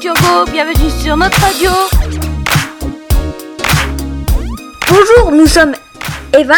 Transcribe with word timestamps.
Bienvenue 0.00 0.90
sur 1.02 1.14
notre 1.14 1.38
radio. 1.42 1.70
Bonjour, 4.88 5.30
nous 5.30 5.46
sommes 5.46 5.74
Evan. 6.32 6.56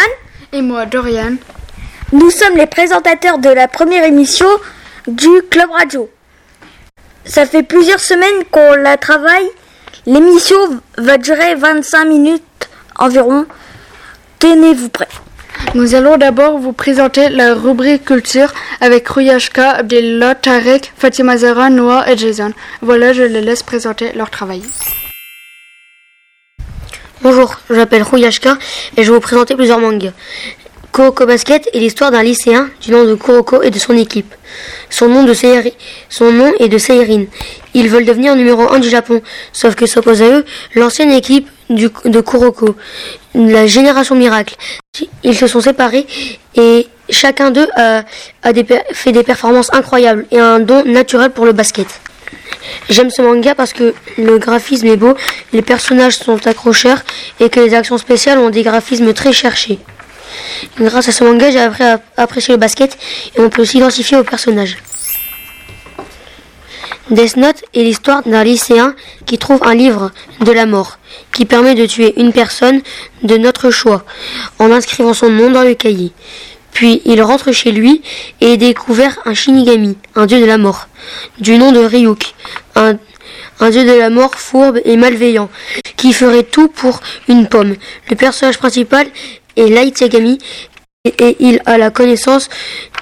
Et 0.53 0.61
moi, 0.61 0.85
Dorian. 0.85 1.35
Nous 2.13 2.29
sommes 2.29 2.55
les 2.55 2.67
présentateurs 2.67 3.39
de 3.39 3.49
la 3.49 3.67
première 3.67 4.05
émission 4.05 4.47
du 5.07 5.27
Club 5.51 5.69
Radio. 5.71 6.09
Ça 7.25 7.45
fait 7.45 7.63
plusieurs 7.63 7.99
semaines 7.99 8.45
qu'on 8.49 8.75
la 8.75 8.95
travaille. 8.95 9.49
L'émission 10.05 10.79
va 10.97 11.17
durer 11.17 11.55
25 11.55 12.05
minutes 12.05 12.69
environ. 12.97 13.45
Tenez-vous 14.39 14.87
prêts. 14.87 15.09
Nous 15.75 15.95
allons 15.95 16.17
d'abord 16.17 16.59
vous 16.59 16.73
présenter 16.73 17.29
la 17.29 17.55
rubrique 17.55 18.05
culture 18.05 18.53
avec 18.79 19.07
Ruyashka, 19.07 19.71
Abdellah, 19.71 20.35
Tarek, 20.35 20.93
Fatima 20.95 21.35
Zara, 21.37 21.71
Noah 21.71 22.11
et 22.11 22.15
Jason. 22.15 22.53
Voilà, 22.81 23.11
je 23.11 23.23
les 23.23 23.41
laisse 23.41 23.63
présenter 23.63 24.11
leur 24.13 24.29
travail. 24.29 24.61
Bonjour, 27.23 27.59
je 27.69 27.75
m'appelle 27.75 28.03
Ruyashka 28.03 28.57
et 28.97 29.03
je 29.03 29.09
vais 29.09 29.15
vous 29.15 29.21
présenter 29.21 29.55
plusieurs 29.55 29.79
mangas. 29.79 30.11
Kuroko 30.93 31.25
Basket 31.25 31.67
est 31.73 31.79
l'histoire 31.79 32.11
d'un 32.11 32.21
lycéen 32.21 32.69
du 32.79 32.91
nom 32.91 33.03
de 33.03 33.15
Kuroko 33.15 33.63
et 33.63 33.71
de 33.71 33.79
son 33.79 33.97
équipe. 33.97 34.31
Son 34.91 35.07
nom, 35.07 35.23
de 35.23 35.33
son 36.07 36.31
nom 36.31 36.53
est 36.59 36.69
de 36.69 36.77
Seirin. 36.77 37.23
Ils 37.73 37.89
veulent 37.89 38.05
devenir 38.05 38.35
numéro 38.35 38.71
1 38.71 38.77
du 38.77 38.89
Japon, 38.89 39.23
sauf 39.53 39.73
que 39.73 39.87
s'oppose 39.87 40.21
à 40.21 40.27
eux 40.27 40.45
l'ancienne 40.75 41.09
équipe 41.09 41.49
de 41.71 42.21
Kuroko, 42.21 42.75
la 43.33 43.65
génération 43.65 44.13
miracle. 44.13 44.55
Ils 45.23 45.35
se 45.35 45.47
sont 45.47 45.61
séparés 45.61 46.05
et 46.55 46.87
chacun 47.09 47.49
d'eux 47.49 47.67
a, 47.75 48.03
fait 48.91 49.11
des 49.11 49.23
performances 49.23 49.73
incroyables 49.73 50.27
et 50.29 50.39
un 50.39 50.59
don 50.59 50.83
naturel 50.85 51.31
pour 51.31 51.45
le 51.45 51.53
basket. 51.53 51.87
J'aime 52.87 53.09
ce 53.09 53.23
manga 53.23 53.55
parce 53.55 53.73
que 53.73 53.95
le 54.19 54.37
graphisme 54.37 54.85
est 54.85 54.97
beau, 54.97 55.15
les 55.53 55.63
personnages 55.63 56.17
sont 56.17 56.45
accrocheurs 56.45 57.01
et 57.39 57.49
que 57.49 57.59
les 57.59 57.73
actions 57.73 57.97
spéciales 57.97 58.37
ont 58.37 58.51
des 58.51 58.61
graphismes 58.61 59.11
très 59.13 59.33
cherchés. 59.33 59.79
Grâce 60.79 61.07
à 61.07 61.11
ce 61.11 61.23
manga, 61.23 61.51
j'ai 61.51 61.59
appris 61.59 61.83
apprécier 62.17 62.53
le 62.53 62.59
basket 62.59 62.97
et 63.35 63.41
on 63.41 63.49
peut 63.49 63.65
s'identifier 63.65 64.17
aux 64.17 64.23
personnages. 64.23 64.77
Death 67.09 67.35
Note 67.35 67.63
est 67.73 67.83
l'histoire 67.83 68.23
d'un 68.23 68.43
lycéen 68.43 68.95
qui 69.25 69.37
trouve 69.37 69.59
un 69.63 69.75
livre 69.75 70.11
de 70.39 70.51
la 70.51 70.65
mort 70.65 70.99
qui 71.33 71.45
permet 71.45 71.75
de 71.75 71.85
tuer 71.85 72.13
une 72.19 72.31
personne 72.31 72.81
de 73.23 73.35
notre 73.37 73.71
choix 73.71 74.05
en 74.57 74.71
inscrivant 74.71 75.13
son 75.13 75.29
nom 75.29 75.51
dans 75.51 75.63
le 75.63 75.73
cahier. 75.73 76.13
Puis 76.71 77.01
il 77.05 77.21
rentre 77.21 77.51
chez 77.51 77.71
lui 77.71 78.01
et 78.41 78.57
découvert 78.57 79.19
un 79.25 79.33
Shinigami, 79.33 79.97
un 80.15 80.25
dieu 80.25 80.39
de 80.39 80.45
la 80.45 80.57
mort, 80.57 80.87
du 81.39 81.57
nom 81.57 81.71
de 81.71 81.79
Ryuk, 81.79 82.33
un, 82.75 82.97
un 83.59 83.69
dieu 83.69 83.83
de 83.83 83.91
la 83.91 84.09
mort 84.09 84.35
fourbe 84.35 84.79
et 84.85 84.95
malveillant, 84.95 85.49
qui 85.97 86.13
ferait 86.13 86.43
tout 86.43 86.69
pour 86.69 87.01
une 87.27 87.47
pomme. 87.47 87.75
Le 88.09 88.15
personnage 88.15 88.57
principal 88.57 89.07
est 89.57 89.67
Light 89.67 89.99
Yagami 90.01 90.39
et, 91.05 91.13
et 91.19 91.35
il 91.39 91.61
a 91.65 91.77
la 91.77 91.89
connaissance 91.91 92.49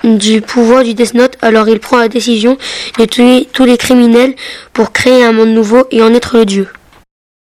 du 0.03 0.41
pouvoir 0.41 0.83
du 0.83 0.93
Death 0.93 1.13
Note, 1.13 1.37
alors 1.41 1.69
il 1.69 1.79
prend 1.79 1.97
la 1.97 2.07
décision 2.07 2.57
de 2.97 3.05
tuer 3.05 3.47
tous 3.53 3.65
les 3.65 3.77
criminels 3.77 4.35
pour 4.73 4.91
créer 4.91 5.23
un 5.23 5.31
monde 5.31 5.49
nouveau 5.49 5.85
et 5.91 6.01
en 6.01 6.13
être 6.13 6.37
le 6.37 6.45
dieu. 6.45 6.67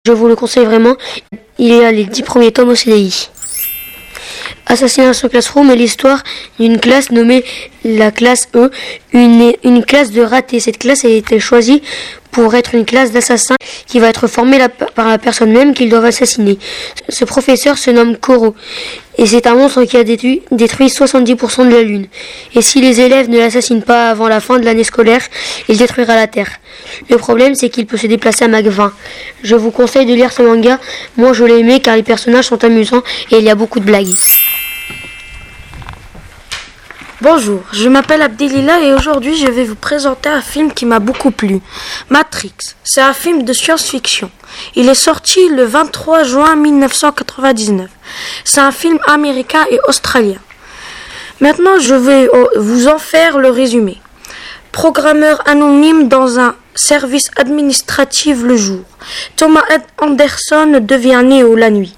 Je 0.05 0.11
vous 0.11 0.27
le 0.27 0.35
conseille 0.35 0.65
vraiment, 0.65 0.95
il 1.57 1.67
y 1.67 1.83
a 1.83 1.91
les 1.91 2.05
dix 2.05 2.23
premiers 2.23 2.51
tomes 2.51 2.69
au 2.69 2.75
CDI. 2.75 3.29
Assassination 4.65 5.29
Classroom 5.29 5.69
est 5.71 5.75
l'histoire 5.75 6.23
d'une 6.59 6.79
classe 6.79 7.11
nommée 7.11 7.43
la 7.83 8.11
classe 8.11 8.47
E, 8.55 8.69
une, 9.13 9.83
classe 9.85 10.11
de 10.11 10.21
ratés. 10.21 10.59
Cette 10.59 10.77
classe 10.77 11.05
a 11.05 11.09
été 11.09 11.39
choisie 11.39 11.81
pour 12.31 12.53
être 12.55 12.75
une 12.75 12.85
classe 12.85 13.11
d'assassins 13.11 13.55
qui 13.87 13.99
va 13.99 14.09
être 14.09 14.27
formée 14.27 14.59
par 14.95 15.07
la 15.07 15.17
personne 15.17 15.51
même 15.51 15.73
qu'ils 15.73 15.89
doivent 15.89 16.05
assassiner. 16.05 16.59
Ce 17.07 17.25
professeur 17.25 17.77
se 17.77 17.89
nomme 17.91 18.17
Koro 18.17 18.55
et 19.19 19.25
c'est 19.25 19.47
un 19.47 19.55
monstre 19.55 19.83
qui 19.83 19.97
a 19.97 20.05
détruit, 20.05 20.41
détruit 20.49 20.87
70% 20.87 21.67
de 21.67 21.75
la 21.75 21.83
Lune. 21.83 22.07
Et 22.55 22.61
si 22.61 22.79
les 22.79 23.01
élèves 23.01 23.29
ne 23.29 23.37
l'assassinent 23.37 23.83
pas 23.83 24.09
avant 24.09 24.29
la 24.29 24.39
fin 24.39 24.59
de 24.59 24.63
l'année 24.63 24.85
scolaire, 24.85 25.21
il 25.67 25.77
détruira 25.77 26.15
la 26.15 26.27
Terre. 26.27 26.51
Le 27.09 27.17
problème 27.17 27.53
c'est 27.53 27.69
qu'il 27.69 27.85
peut 27.85 27.97
se 27.97 28.07
déplacer 28.07 28.45
à 28.45 28.47
Mach 28.47 28.63
20. 28.63 28.93
Je 29.43 29.55
vous 29.57 29.71
conseille 29.71 30.05
de 30.05 30.13
lire 30.13 30.31
ce 30.31 30.41
manga. 30.41 30.79
Moi 31.17 31.33
je 31.33 31.43
l'ai 31.43 31.59
aimé 31.59 31.81
car 31.81 31.97
les 31.97 32.03
personnages 32.03 32.45
sont 32.45 32.63
amusants 32.63 33.03
et 33.31 33.39
il 33.39 33.43
y 33.43 33.49
a 33.49 33.55
beaucoup 33.55 33.81
de 33.81 33.85
blagues. 33.85 34.07
Bonjour, 37.21 37.59
je 37.73 37.89
m'appelle 37.89 38.21
Abdelila 38.21 38.79
et 38.79 38.93
aujourd'hui 38.93 39.35
je 39.35 39.51
vais 39.51 39.65
vous 39.65 39.75
présenter 39.75 40.29
un 40.29 40.39
film 40.39 40.71
qui 40.71 40.85
m'a 40.85 40.99
beaucoup 40.99 41.31
plu. 41.31 41.59
Matrix, 42.09 42.53
c'est 42.85 43.01
un 43.01 43.11
film 43.11 43.43
de 43.43 43.51
science-fiction. 43.51 44.31
Il 44.75 44.89
est 44.89 44.95
sorti 44.95 45.47
le 45.49 45.63
23 45.63 46.23
juin 46.23 46.55
1999. 46.55 47.89
C'est 48.43 48.61
un 48.61 48.71
film 48.71 48.99
américain 49.07 49.65
et 49.69 49.79
australien. 49.87 50.39
Maintenant 51.41 51.79
je 51.79 51.95
vais 51.95 52.27
euh, 52.27 52.45
vous 52.57 52.87
en 52.87 52.99
faire 52.99 53.37
le 53.37 53.49
résumé. 53.49 54.01
Programmeur 54.71 55.41
anonyme 55.47 56.07
dans 56.07 56.39
un 56.39 56.55
service 56.75 57.29
administratif 57.37 58.41
le 58.43 58.55
jour. 58.55 58.83
Thomas 59.35 59.63
Anderson 59.99 60.79
devient 60.81 61.21
Néo 61.25 61.55
la 61.55 61.69
nuit. 61.69 61.95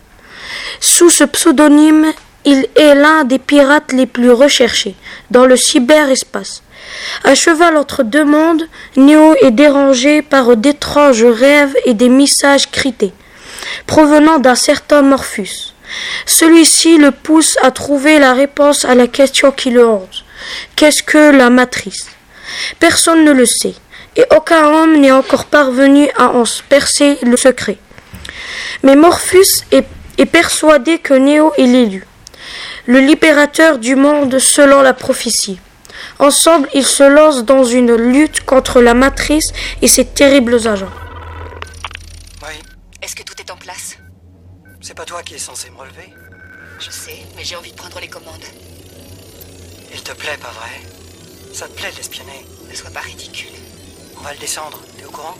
Sous 0.79 1.09
ce 1.09 1.23
pseudonyme, 1.23 2.13
il 2.45 2.67
est 2.75 2.95
l'un 2.95 3.23
des 3.23 3.39
pirates 3.39 3.91
les 3.91 4.05
plus 4.05 4.31
recherchés 4.31 4.95
dans 5.29 5.45
le 5.45 5.55
cyberespace. 5.55 6.63
À 7.23 7.35
cheval 7.35 7.77
entre 7.77 8.03
deux 8.03 8.25
mondes, 8.25 8.67
Neo 8.95 9.35
est 9.41 9.51
dérangé 9.51 10.21
par 10.21 10.55
d'étranges 10.57 11.23
rêves 11.23 11.75
et 11.85 11.93
des 11.93 12.09
messages 12.09 12.69
crités, 12.71 13.13
provenant 13.85 14.39
d'un 14.39 14.55
certain 14.55 15.01
Morpheus. 15.01 15.73
Celui-ci 16.25 16.97
le 16.97 17.11
pousse 17.11 17.57
à 17.61 17.71
trouver 17.71 18.17
la 18.19 18.33
réponse 18.33 18.85
à 18.85 18.95
la 18.95 19.07
question 19.07 19.51
qui 19.51 19.69
le 19.71 19.85
hante. 19.85 20.23
Qu'est-ce 20.75 21.03
que 21.03 21.31
la 21.31 21.49
matrice? 21.49 22.07
Personne 22.79 23.23
ne 23.23 23.31
le 23.31 23.45
sait, 23.45 23.75
et 24.15 24.25
aucun 24.35 24.65
homme 24.65 24.99
n'est 24.99 25.11
encore 25.11 25.45
parvenu 25.45 26.09
à 26.17 26.29
en 26.29 26.43
percer 26.69 27.17
le 27.23 27.37
secret. 27.37 27.77
Mais 28.83 28.95
Morpheus 28.95 29.63
est, 29.71 29.85
est 30.17 30.25
persuadé 30.25 30.97
que 30.97 31.13
Néo 31.13 31.53
est 31.57 31.67
l'élu, 31.67 32.05
le 32.85 32.99
libérateur 32.99 33.77
du 33.77 33.95
monde 33.95 34.39
selon 34.39 34.81
la 34.81 34.93
prophétie. 34.93 35.59
Ensemble, 36.21 36.69
ils 36.75 36.85
se 36.85 37.01
lancent 37.01 37.45
dans 37.45 37.63
une 37.63 37.95
lutte 37.95 38.41
contre 38.41 38.79
la 38.79 38.93
matrice 38.93 39.51
et 39.81 39.87
ses 39.87 40.05
terribles 40.05 40.67
agents. 40.67 40.91
Oui, 42.43 42.53
Est-ce 43.01 43.15
que 43.15 43.23
tout 43.23 43.33
est 43.39 43.49
en 43.49 43.57
place? 43.57 43.97
C'est 44.81 44.93
pas 44.93 45.03
toi 45.05 45.23
qui 45.23 45.33
es 45.33 45.39
censé 45.39 45.71
me 45.71 45.77
relever. 45.77 46.13
Je 46.79 46.91
sais, 46.91 47.25
mais 47.35 47.43
j'ai 47.43 47.55
envie 47.55 47.71
de 47.71 47.75
prendre 47.75 47.99
les 47.99 48.07
commandes. 48.07 48.45
Il 49.91 50.03
te 50.03 50.11
plaît, 50.11 50.37
pas 50.39 50.51
vrai? 50.51 50.81
Ça 51.55 51.67
te 51.67 51.73
plaît 51.73 51.91
de 51.91 51.97
l'espionner? 51.97 52.45
Ne 52.69 52.75
sois 52.75 52.91
pas 52.91 52.99
ridicule. 52.99 53.57
On 54.19 54.21
va 54.21 54.33
le 54.33 54.39
descendre, 54.39 54.79
t'es 54.99 55.05
au 55.05 55.09
courant? 55.09 55.37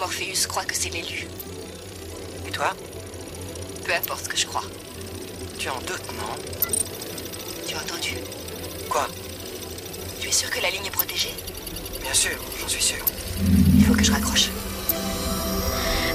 Morpheus 0.00 0.48
croit 0.48 0.64
que 0.64 0.74
c'est 0.74 0.90
l'élu. 0.90 1.28
Et 2.48 2.50
toi? 2.50 2.74
Peu 3.84 3.92
importe 3.94 4.24
ce 4.24 4.28
que 4.28 4.36
je 4.36 4.46
crois. 4.46 4.64
Tu 5.56 5.68
en 5.68 5.78
doutes, 5.82 6.12
non? 6.18 6.34
Tu 7.68 7.76
as 7.76 7.78
entendu? 7.78 8.16
Quoi? 8.90 9.06
Tu 10.26 10.30
es 10.30 10.34
sûr 10.34 10.50
que 10.50 10.60
la 10.60 10.70
ligne 10.70 10.84
est 10.84 10.90
protégée 10.90 11.32
Bien 12.02 12.12
sûr, 12.12 12.32
j'en 12.60 12.66
suis 12.66 12.82
sûr. 12.82 12.96
Il 13.76 13.84
faut 13.84 13.94
que 13.94 14.02
je 14.02 14.10
raccroche. 14.10 14.48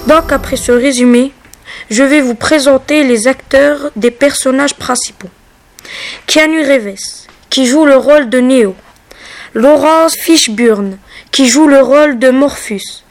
Donc, 0.05 0.33
après 0.33 0.57
ce 0.57 0.73
résumé, 0.73 1.31
je 1.89 2.03
vais 2.03 2.19
vous 2.19 2.35
présenter 2.35 3.05
les 3.05 3.29
acteurs 3.29 3.89
des 3.95 4.11
personnages 4.11 4.73
principaux. 4.73 5.29
Keanu 6.27 6.59
Reeves, 6.61 7.29
qui 7.49 7.65
joue 7.65 7.85
le 7.85 7.95
rôle 7.95 8.29
de 8.29 8.41
Neo. 8.41 8.75
Laurence 9.53 10.17
Fishburne, 10.17 10.97
qui 11.31 11.47
joue 11.47 11.67
le 11.67 11.79
rôle 11.79 12.19
de 12.19 12.31
Morpheus. 12.31 13.05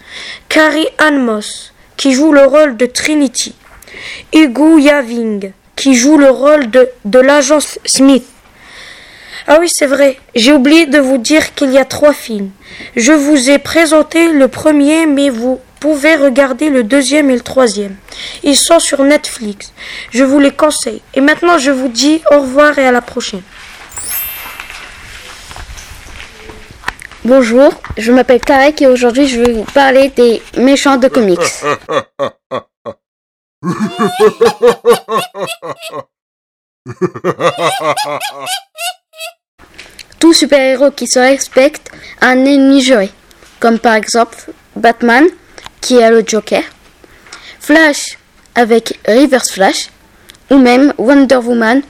Carrie 0.51 0.89
Ann 0.99 1.17
Moss, 1.17 1.73
qui 1.97 2.13
joue 2.13 2.31
le 2.31 2.45
rôle 2.45 2.77
de 2.77 2.85
Trinity. 2.85 3.55
Hugo 4.35 4.77
Yaving, 4.77 5.53
qui 5.77 5.95
joue 5.95 6.19
le 6.19 6.29
rôle 6.29 6.71
de, 6.71 6.91
de 7.07 7.21
l'agent 7.21 7.61
Smith. 7.87 8.27
Ah 9.47 9.59
oui, 9.61 9.69
c'est 9.69 9.87
vrai, 9.87 10.19
j'ai 10.35 10.53
oublié 10.53 10.87
de 10.87 10.99
vous 10.99 11.19
dire 11.19 11.55
qu'il 11.55 11.73
y 11.73 11.79
a 11.79 11.85
trois 11.85 12.13
films. 12.13 12.51
Je 12.97 13.13
vous 13.13 13.51
ai 13.51 13.59
présenté 13.59 14.33
le 14.33 14.49
premier, 14.49 15.07
mais 15.07 15.31
vous 15.31 15.61
pouvez 15.81 16.17
regarder 16.17 16.69
le 16.69 16.85
deuxième 16.85 17.31
et 17.31 17.35
le 17.35 17.41
troisième. 17.41 17.97
Ils 18.43 18.57
sont 18.57 18.79
sur 18.79 19.03
Netflix. 19.03 19.73
Je 20.11 20.25
vous 20.25 20.39
les 20.39 20.53
conseille. 20.53 21.01
Et 21.15 21.21
maintenant, 21.21 21.59
je 21.59 21.71
vous 21.71 21.89
dis 21.89 22.21
au 22.31 22.41
revoir 22.41 22.79
et 22.79 22.87
à 22.87 22.93
la 22.93 23.01
prochaine. 23.01 23.43
Bonjour, 27.25 27.75
je 27.99 28.13
m'appelle 28.13 28.41
Tarek 28.41 28.81
et 28.81 28.87
aujourd'hui 28.87 29.29
je 29.29 29.43
vais 29.43 29.53
vous 29.53 29.65
parler 29.65 30.09
des 30.09 30.41
méchants 30.57 30.97
de 30.97 31.09
comics. 31.09 31.39
Tout 40.21 40.33
super-héros 40.33 40.93
qui 40.93 41.09
se 41.09 41.19
respecte 41.19 41.91
a 42.21 42.29
un 42.29 42.45
ennemi 42.45 42.81
juré, 42.83 43.11
comme 43.59 43.81
par 43.81 43.95
exemple 43.95 44.37
Batman, 44.77 45.25
qui 45.81 46.01
a 46.01 46.11
le 46.11 46.23
Joker, 46.25 46.63
Flash 47.59 48.19
avec 48.55 49.01
Reverse 49.09 49.51
Flash, 49.51 49.91
ou 50.51 50.59
même 50.59 50.93
Wonder 50.99 51.37
Woman 51.37 51.83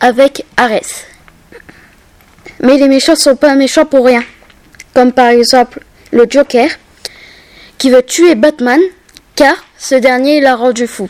avec 0.00 0.44
Ares. 0.56 1.04
Mais 2.60 2.78
les 2.78 2.88
méchants 2.88 3.16
sont 3.16 3.36
pas 3.36 3.54
méchants 3.54 3.86
pour 3.86 4.06
rien, 4.06 4.24
comme 4.94 5.12
par 5.12 5.28
exemple 5.28 5.80
le 6.10 6.26
Joker, 6.28 6.70
qui 7.76 7.90
veut 7.90 8.02
tuer 8.02 8.34
Batman, 8.34 8.80
car 9.36 9.56
ce 9.76 9.96
dernier 9.96 10.40
l'a 10.40 10.56
rendu 10.56 10.86
fou. 10.86 11.08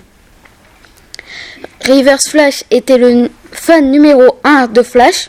Reverse 1.87 2.31
Flash 2.31 2.65
était 2.70 2.99
le 2.99 3.31
fan 3.53 3.91
numéro 3.91 4.38
1 4.43 4.69
de 4.69 4.82
Flash. 4.82 5.29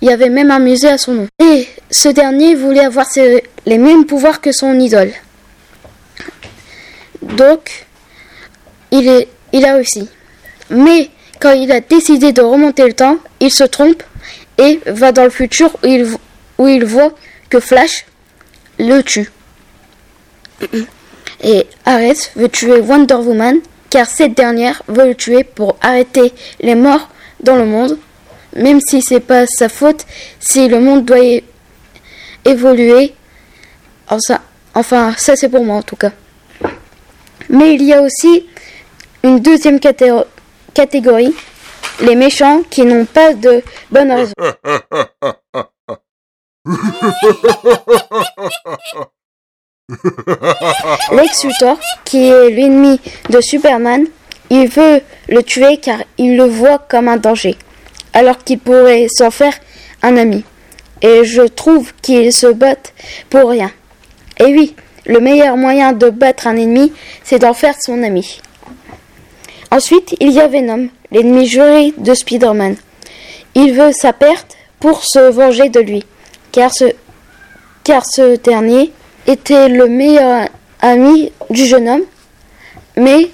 Il 0.00 0.08
y 0.08 0.12
avait 0.12 0.28
même 0.28 0.50
un 0.50 0.58
musée 0.60 0.88
à 0.90 0.98
son 0.98 1.12
nom. 1.12 1.26
Et 1.40 1.66
ce 1.90 2.08
dernier 2.08 2.54
voulait 2.54 2.84
avoir 2.84 3.06
les 3.66 3.78
mêmes 3.78 4.04
pouvoirs 4.06 4.40
que 4.40 4.52
son 4.52 4.78
idole. 4.78 5.12
Donc, 7.22 7.86
il, 8.90 9.08
est, 9.08 9.28
il 9.52 9.64
a 9.64 9.74
réussi. 9.74 10.08
Mais 10.70 11.10
quand 11.40 11.52
il 11.52 11.70
a 11.72 11.80
décidé 11.80 12.32
de 12.32 12.42
remonter 12.42 12.86
le 12.86 12.92
temps, 12.92 13.18
il 13.40 13.50
se 13.50 13.64
trompe 13.64 14.02
et 14.56 14.80
va 14.86 15.12
dans 15.12 15.24
le 15.24 15.30
futur 15.30 15.74
où 15.82 15.86
il, 15.86 16.04
vo- 16.04 16.20
où 16.58 16.68
il 16.68 16.84
voit 16.84 17.12
que 17.50 17.60
Flash 17.60 18.06
le 18.78 19.00
tue. 19.02 19.30
Et 21.42 21.66
Ares 21.84 22.30
veut 22.36 22.48
tuer 22.48 22.80
Wonder 22.80 23.14
Woman 23.14 23.58
car 23.90 24.06
cette 24.06 24.34
dernière 24.34 24.82
veut 24.88 25.06
le 25.06 25.14
tuer 25.14 25.44
pour 25.44 25.76
arrêter 25.80 26.32
les 26.60 26.74
morts 26.74 27.08
dans 27.40 27.56
le 27.56 27.64
monde, 27.64 27.96
même 28.54 28.80
si 28.80 29.02
c'est 29.02 29.20
pas 29.20 29.46
sa 29.46 29.68
faute, 29.68 30.06
si 30.40 30.68
le 30.68 30.80
monde 30.80 31.04
doit 31.04 31.18
évoluer. 32.44 33.14
Enfin, 34.74 35.14
ça 35.16 35.36
c'est 35.36 35.48
pour 35.48 35.64
moi 35.64 35.76
en 35.76 35.82
tout 35.82 35.96
cas. 35.96 36.12
Mais 37.48 37.74
il 37.74 37.82
y 37.82 37.92
a 37.92 38.02
aussi 38.02 38.46
une 39.22 39.40
deuxième 39.40 39.78
caté- 39.78 40.24
catégorie, 40.74 41.34
les 42.00 42.14
méchants 42.14 42.62
qui 42.70 42.84
n'ont 42.84 43.04
pas 43.06 43.34
de 43.34 43.62
bonne 43.90 44.12
raison. 44.12 44.32
Lex 51.12 51.44
Luthor, 51.44 51.78
qui 52.04 52.28
est 52.28 52.50
l'ennemi 52.50 53.00
de 53.30 53.40
Superman, 53.40 54.04
il 54.50 54.68
veut 54.68 55.00
le 55.28 55.42
tuer 55.42 55.78
car 55.78 55.98
il 56.18 56.36
le 56.36 56.44
voit 56.44 56.78
comme 56.78 57.08
un 57.08 57.16
danger, 57.16 57.56
alors 58.12 58.38
qu'il 58.38 58.58
pourrait 58.58 59.06
s'en 59.10 59.30
faire 59.30 59.54
un 60.02 60.16
ami. 60.16 60.44
Et 61.02 61.24
je 61.24 61.42
trouve 61.42 61.92
qu'ils 62.02 62.32
se 62.32 62.46
battent 62.46 62.92
pour 63.30 63.50
rien. 63.50 63.70
Et 64.38 64.46
oui, 64.46 64.74
le 65.06 65.20
meilleur 65.20 65.56
moyen 65.56 65.92
de 65.92 66.10
battre 66.10 66.46
un 66.46 66.56
ennemi, 66.56 66.92
c'est 67.24 67.40
d'en 67.40 67.54
faire 67.54 67.74
son 67.80 68.02
ami. 68.02 68.40
Ensuite, 69.70 70.16
il 70.20 70.30
y 70.30 70.40
a 70.40 70.48
Venom, 70.48 70.88
l'ennemi 71.10 71.46
juré 71.46 71.92
de 71.96 72.14
Spider-Man. 72.14 72.76
Il 73.54 73.72
veut 73.72 73.92
sa 73.92 74.12
perte 74.12 74.56
pour 74.80 75.04
se 75.04 75.30
venger 75.30 75.68
de 75.68 75.80
lui, 75.80 76.04
car 76.52 76.72
ce, 76.72 76.84
car 77.84 78.04
ce 78.06 78.36
dernier 78.36 78.92
était 79.26 79.68
le 79.68 79.88
meilleur 79.88 80.48
ami 80.80 81.32
du 81.50 81.66
jeune 81.66 81.88
homme, 81.88 82.04
mais 82.96 83.30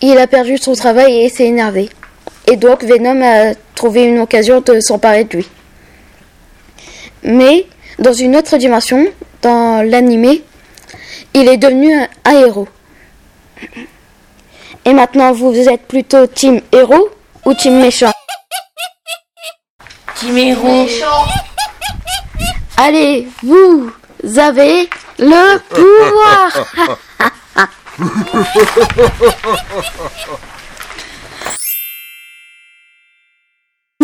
il 0.00 0.18
a 0.18 0.26
perdu 0.26 0.58
son 0.58 0.74
travail 0.74 1.24
et 1.24 1.28
s'est 1.28 1.46
énervé. 1.46 1.88
Et 2.46 2.56
donc 2.56 2.82
Venom 2.84 3.22
a 3.22 3.54
une 3.92 4.20
occasion 4.20 4.60
de 4.60 4.80
s'emparer 4.80 5.24
de 5.24 5.38
lui. 5.38 5.48
Mais 7.22 7.66
dans 7.98 8.12
une 8.12 8.36
autre 8.36 8.56
dimension, 8.56 9.06
dans 9.42 9.88
l'animé, 9.88 10.42
il 11.34 11.48
est 11.48 11.56
devenu 11.56 11.94
un, 11.94 12.08
un 12.24 12.32
héros. 12.32 12.68
Et 14.84 14.92
maintenant, 14.92 15.32
vous 15.32 15.54
êtes 15.54 15.86
plutôt 15.86 16.26
team 16.26 16.60
héros 16.72 17.08
ou 17.44 17.54
team 17.54 17.80
méchant? 17.80 18.12
Team 20.16 20.36
héros. 20.36 20.86
Allez, 22.76 23.28
vous 23.42 23.90
avez 24.36 24.90
le 25.18 25.58
pouvoir 25.58 26.66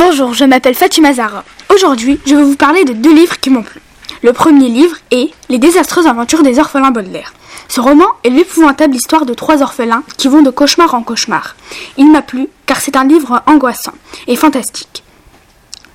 Bonjour, 0.03 0.33
je 0.33 0.47
m'appelle 0.47 0.75
Fatima 0.75 1.13
Zara. 1.13 1.45
Aujourd'hui, 1.69 2.19
je 2.25 2.35
vais 2.35 2.43
vous 2.43 2.57
parler 2.57 2.87
de 2.87 2.95
deux 2.95 3.15
livres 3.15 3.39
qui 3.39 3.51
m'ont 3.51 3.63
plu. 3.63 3.83
Le 4.23 4.33
premier 4.33 4.71
livre 4.71 4.97
est 5.11 5.29
Les 5.51 5.59
désastreuses 5.59 6.07
aventures 6.07 6.43
des 6.43 6.59
orphelins 6.59 6.91
Baudelaire. 6.91 7.35
Ce 7.69 7.83
roman 7.83 8.07
est 8.25 8.31
l'épouvantable 8.31 8.95
histoire 8.95 9.27
de 9.27 9.35
trois 9.35 9.61
orphelins 9.61 10.03
qui 10.17 10.29
vont 10.29 10.41
de 10.41 10.49
cauchemar 10.49 10.95
en 10.95 11.03
cauchemar. 11.03 11.55
Il 11.99 12.11
m'a 12.11 12.23
plu 12.23 12.49
car 12.65 12.81
c'est 12.81 12.97
un 12.97 13.05
livre 13.05 13.43
angoissant 13.45 13.93
et 14.27 14.37
fantastique. 14.37 15.05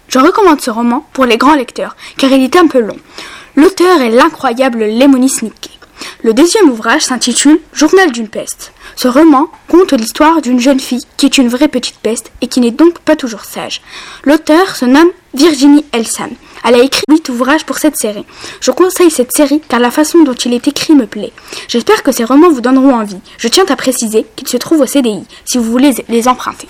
Je 0.07 0.19
recommande 0.19 0.61
ce 0.61 0.69
roman 0.69 1.03
pour 1.11 1.25
les 1.25 1.37
grands 1.37 1.55
lecteurs 1.55 1.95
car 2.15 2.31
il 2.31 2.43
est 2.43 2.57
un 2.57 2.67
peu 2.67 2.81
long. 2.81 2.99
L'auteur 3.55 4.01
est 4.01 4.11
l'incroyable 4.11 4.85
Lemony 4.85 5.29
Snicket. 5.29 5.74
Le 6.23 6.33
deuxième 6.33 6.69
ouvrage 6.69 7.03
s'intitule 7.03 7.59
Journal 7.73 8.11
d'une 8.11 8.27
peste. 8.27 8.71
Ce 8.95 9.07
roman 9.07 9.47
conte 9.67 9.93
l'histoire 9.93 10.41
d'une 10.41 10.59
jeune 10.59 10.79
fille 10.79 11.05
qui 11.17 11.25
est 11.25 11.37
une 11.37 11.49
vraie 11.49 11.67
petite 11.67 11.97
peste 11.97 12.31
et 12.41 12.47
qui 12.47 12.61
n'est 12.61 12.71
donc 12.71 12.99
pas 12.99 13.15
toujours 13.15 13.45
sage. 13.45 13.81
L'auteur 14.23 14.75
se 14.75 14.85
nomme 14.85 15.09
Virginie 15.33 15.85
Elsan. 15.91 16.29
Elle 16.63 16.75
a 16.75 16.83
écrit 16.83 17.03
huit 17.09 17.29
ouvrages 17.29 17.65
pour 17.65 17.77
cette 17.77 17.97
série. 17.97 18.25
Je 18.61 18.71
conseille 18.71 19.11
cette 19.11 19.33
série 19.35 19.61
car 19.67 19.79
la 19.79 19.91
façon 19.91 20.23
dont 20.23 20.33
il 20.33 20.53
est 20.53 20.67
écrit 20.67 20.95
me 20.95 21.05
plaît. 21.05 21.33
J'espère 21.67 22.03
que 22.03 22.11
ces 22.11 22.23
romans 22.23 22.49
vous 22.49 22.61
donneront 22.61 22.95
envie. 22.95 23.19
Je 23.37 23.47
tiens 23.47 23.65
à 23.69 23.75
préciser 23.75 24.25
qu'ils 24.35 24.47
se 24.47 24.57
trouvent 24.57 24.81
au 24.81 24.87
CDI 24.87 25.25
si 25.45 25.57
vous 25.57 25.71
voulez 25.71 25.93
les 26.09 26.27
emprunter. 26.27 26.67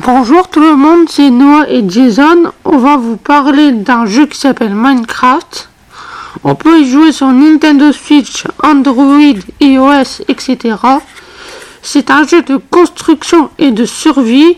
Bonjour 0.00 0.48
tout 0.48 0.60
le 0.60 0.76
monde, 0.76 1.08
c'est 1.08 1.30
Noah 1.30 1.68
et 1.68 1.82
Jason. 1.88 2.52
On 2.64 2.76
va 2.78 2.96
vous 2.96 3.16
parler 3.16 3.72
d'un 3.72 4.06
jeu 4.06 4.26
qui 4.26 4.38
s'appelle 4.38 4.74
Minecraft. 4.74 5.70
On 6.42 6.54
peut 6.54 6.80
y 6.80 6.90
jouer 6.90 7.12
sur 7.12 7.28
Nintendo 7.28 7.92
Switch, 7.92 8.44
Android, 8.62 9.34
iOS, 9.60 10.22
etc. 10.28 10.76
C'est 11.82 12.10
un 12.10 12.26
jeu 12.26 12.42
de 12.42 12.56
construction 12.56 13.50
et 13.58 13.70
de 13.70 13.84
survie. 13.84 14.56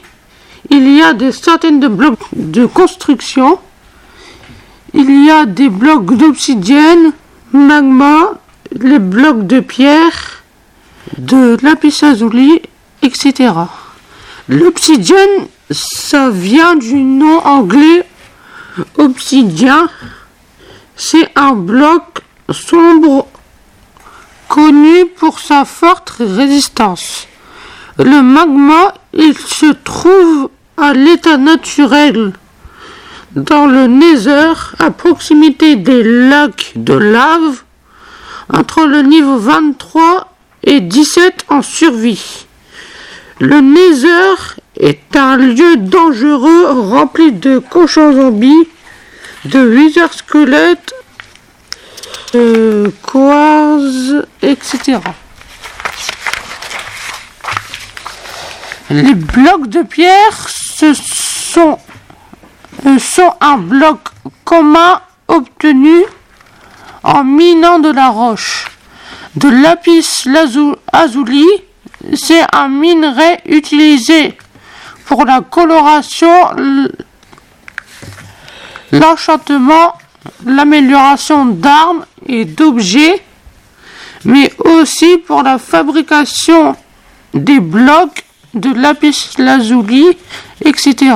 Il 0.71 0.91
y 0.97 1.03
a 1.03 1.13
des 1.13 1.33
centaines 1.33 1.81
de 1.81 1.89
blocs 1.89 2.19
de 2.33 2.67
construction. 2.67 3.59
Il 4.95 5.27
y 5.27 5.31
a 5.31 5.45
des 5.45 5.69
blocs 5.69 6.17
d'obsidienne, 6.17 7.13
magma, 7.53 8.33
les 8.73 8.99
blocs 8.99 9.47
de 9.47 9.61
pierre, 9.61 10.43
de 11.19 11.59
lapis 11.63 11.99
lazuli, 12.03 12.63
etc. 13.03 13.53
L'obsidienne, 14.49 15.47
ça 15.71 16.31
vient 16.31 16.77
du 16.77 16.95
nom 16.95 17.39
anglais 17.45 18.07
obsidien. 18.99 19.89
C'est 20.97 21.29
un 21.37 21.53
bloc 21.53 22.03
sombre 22.51 23.27
connu 24.49 25.07
pour 25.17 25.41
sa 25.41 25.65
forte 25.67 26.15
résistance. 26.19 27.29
Le 27.99 28.23
magma, 28.23 28.95
il 29.13 29.37
se 29.37 29.73
trouve 29.73 30.51
à 30.77 30.95
l'état 30.95 31.37
naturel 31.37 32.33
dans 33.35 33.67
le 33.67 33.87
Nether, 33.87 34.53
à 34.79 34.91
proximité 34.91 35.77
des 35.77 36.03
lacs 36.03 36.73
de 36.77 36.95
lave, 36.95 37.63
entre 38.53 38.87
le 38.87 39.03
niveau 39.03 39.37
23 39.37 40.33
et 40.65 40.81
17 40.81 41.45
en 41.49 41.61
survie. 41.61 42.47
Le 43.39 43.61
Nether 43.61 44.61
est 44.81 45.15
un 45.15 45.37
lieu 45.37 45.77
dangereux 45.77 46.67
rempli 46.71 47.33
de 47.33 47.59
cochons 47.59 48.15
zombies, 48.15 48.67
de 49.47 49.61
wither 49.61 50.13
squelettes, 50.13 50.93
de 52.33 52.93
quartz, 53.03 54.27
etc. 54.43 54.99
Les 58.91 59.15
blocs 59.15 59.69
de 59.69 59.83
pierre 59.83 60.49
ce 60.49 60.95
sont, 60.95 61.79
euh, 62.87 62.99
sont 62.99 63.33
un 63.41 63.57
bloc 63.57 64.01
commun 64.45 65.01
obtenu 65.29 66.03
en 67.03 67.25
minant 67.25 67.79
de 67.79 67.91
la 67.91 68.09
roche. 68.09 68.67
De 69.37 69.49
lapis 69.49 70.25
lazuli, 70.27 71.47
c'est 72.15 72.43
un 72.53 72.69
minerai 72.69 73.41
utilisé 73.47 74.37
pour 75.07 75.25
la 75.25 75.41
coloration, 75.41 76.31
l'enchantement, 78.93 79.95
l'amélioration 80.45 81.47
d'armes 81.47 82.05
et 82.27 82.45
d'objets, 82.45 83.23
mais 84.25 84.53
aussi 84.59 85.19
pour 85.19 85.43
la 85.43 85.59
fabrication 85.59 86.77
des 87.35 87.61
blocs 87.61 88.25
de 88.55 88.73
lapis 88.73 89.35
lazuli, 89.39 90.07
etc. 90.65 91.15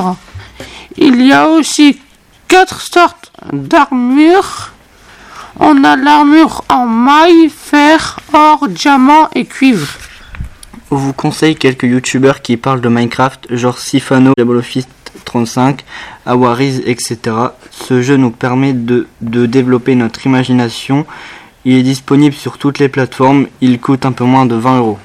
Il 0.97 1.25
y 1.25 1.33
a 1.33 1.47
aussi 1.49 1.99
quatre 2.47 2.81
sortes 2.81 3.31
d'armures 3.51 4.71
On 5.59 5.83
a 5.83 5.95
l'armure 5.95 6.63
en 6.69 6.85
maille, 6.85 7.49
fer, 7.49 8.19
or, 8.33 8.67
diamant 8.67 9.29
et 9.35 9.45
cuivre. 9.45 9.87
Vous 10.89 11.13
conseille 11.13 11.55
quelques 11.55 11.83
youtubeurs 11.83 12.41
qui 12.41 12.57
parlent 12.57 12.81
de 12.81 12.89
Minecraft, 12.89 13.55
genre 13.55 13.77
Sifano, 13.77 14.33
Diabolofist 14.35 14.89
35, 15.25 15.83
Awariz, 16.25 16.81
etc. 16.85 17.19
Ce 17.71 18.01
jeu 18.01 18.17
nous 18.17 18.31
permet 18.31 18.73
de, 18.73 19.07
de 19.21 19.45
développer 19.45 19.95
notre 19.95 20.25
imagination. 20.25 21.05
Il 21.65 21.75
est 21.75 21.83
disponible 21.83 22.35
sur 22.35 22.57
toutes 22.57 22.79
les 22.79 22.89
plateformes. 22.89 23.47
Il 23.61 23.79
coûte 23.79 24.05
un 24.05 24.11
peu 24.11 24.23
moins 24.23 24.45
de 24.45 24.55
20 24.55 24.77
euros. 24.79 24.97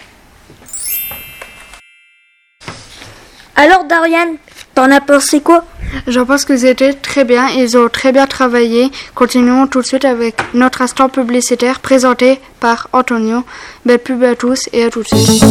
Alors 3.54 3.84
Dorian, 3.84 4.36
t'en 4.74 4.90
as 4.90 5.00
pensé 5.00 5.40
quoi? 5.40 5.64
Je 6.06 6.20
pense 6.20 6.44
que 6.44 6.56
c'était 6.56 6.92
très 6.92 7.24
bien, 7.24 7.48
ils 7.48 7.76
ont 7.76 7.88
très 7.88 8.12
bien 8.12 8.26
travaillé. 8.26 8.90
Continuons 9.14 9.66
tout 9.66 9.80
de 9.80 9.86
suite 9.86 10.04
avec 10.04 10.36
notre 10.52 10.82
instant 10.82 11.08
publicitaire 11.08 11.80
présenté 11.80 12.38
par 12.60 12.88
Antonio. 12.92 13.44
Belle 13.84 13.98
pub 13.98 14.22
à 14.22 14.34
tous 14.34 14.68
et 14.72 14.84
à 14.84 14.90
tout 14.90 15.02
de 15.02 15.08
suite. 15.08 15.42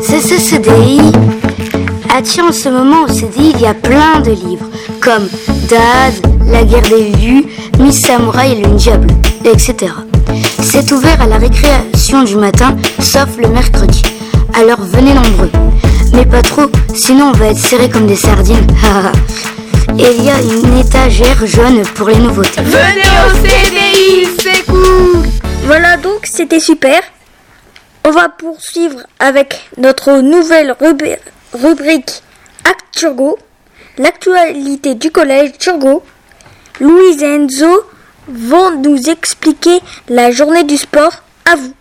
CCCDI 0.00 1.00
attire 2.18 2.44
en 2.46 2.52
ce 2.52 2.68
moment 2.68 3.04
au 3.04 3.08
CDI, 3.08 3.52
il 3.54 3.60
y 3.60 3.66
a 3.66 3.74
plein 3.74 4.18
de 4.20 4.30
livres 4.32 4.66
comme 5.00 5.28
Dad, 5.68 6.14
La 6.50 6.64
guerre 6.64 6.82
des 6.82 7.10
vues, 7.16 7.44
Miss 7.78 8.00
Samouraï 8.00 8.52
et 8.58 8.62
le 8.64 8.74
diable, 8.74 9.06
etc. 9.44 9.92
C'est 10.60 10.90
ouvert 10.90 11.20
à 11.22 11.26
la 11.26 11.36
récréation 11.36 12.24
du 12.24 12.34
matin, 12.34 12.76
sauf 12.98 13.28
le 13.38 13.46
mercredi. 13.48 14.02
Alors 14.58 14.80
venez 14.80 15.14
nombreux. 15.14 15.50
Mais 16.12 16.26
pas 16.26 16.42
trop, 16.42 16.66
sinon 16.92 17.26
on 17.26 17.32
va 17.38 17.46
être 17.48 17.58
serrés 17.58 17.88
comme 17.88 18.06
des 18.08 18.16
sardines. 18.16 18.66
Et 19.98 20.14
il 20.18 20.24
y 20.24 20.30
a 20.30 20.40
une 20.42 20.78
étagère 20.78 21.46
jaune 21.46 21.82
pour 21.94 22.08
les 22.08 22.18
nouveautés. 22.18 22.60
Venez 22.62 23.10
au 23.26 23.34
CDI, 23.46 24.26
c'est 24.42 24.64
cool 24.66 25.22
Voilà 25.66 25.96
donc, 25.96 26.24
c'était 26.26 26.60
super. 26.60 27.00
On 28.04 28.10
va 28.10 28.28
poursuivre 28.28 28.98
avec 29.20 29.68
notre 29.76 30.18
nouvelle 30.20 30.74
rubri- 30.80 31.16
rubrique 31.52 32.22
Acturgo, 32.64 33.38
l'actualité 33.98 34.94
du 34.94 35.10
collège 35.10 35.52
Turgot. 35.58 36.02
Louise 36.80 37.22
et 37.22 37.34
Enzo 37.34 37.82
vont 38.28 38.80
nous 38.80 38.98
expliquer 39.08 39.80
la 40.08 40.30
journée 40.30 40.64
du 40.64 40.76
sport. 40.76 41.12
À 41.44 41.56
vous. 41.56 41.74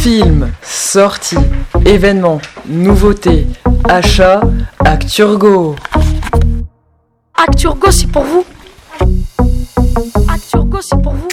Films, 0.00 0.50
sorties, 0.62 1.36
événements, 1.84 2.40
nouveautés, 2.66 3.46
achats, 3.88 4.40
Acturgo. 4.84 5.76
Acturgo, 7.34 7.90
c'est 7.90 8.06
pour 8.06 8.22
vous. 8.24 8.44
Acturgo, 10.28 10.78
c'est 10.80 11.02
pour 11.02 11.14
vous. 11.14 11.28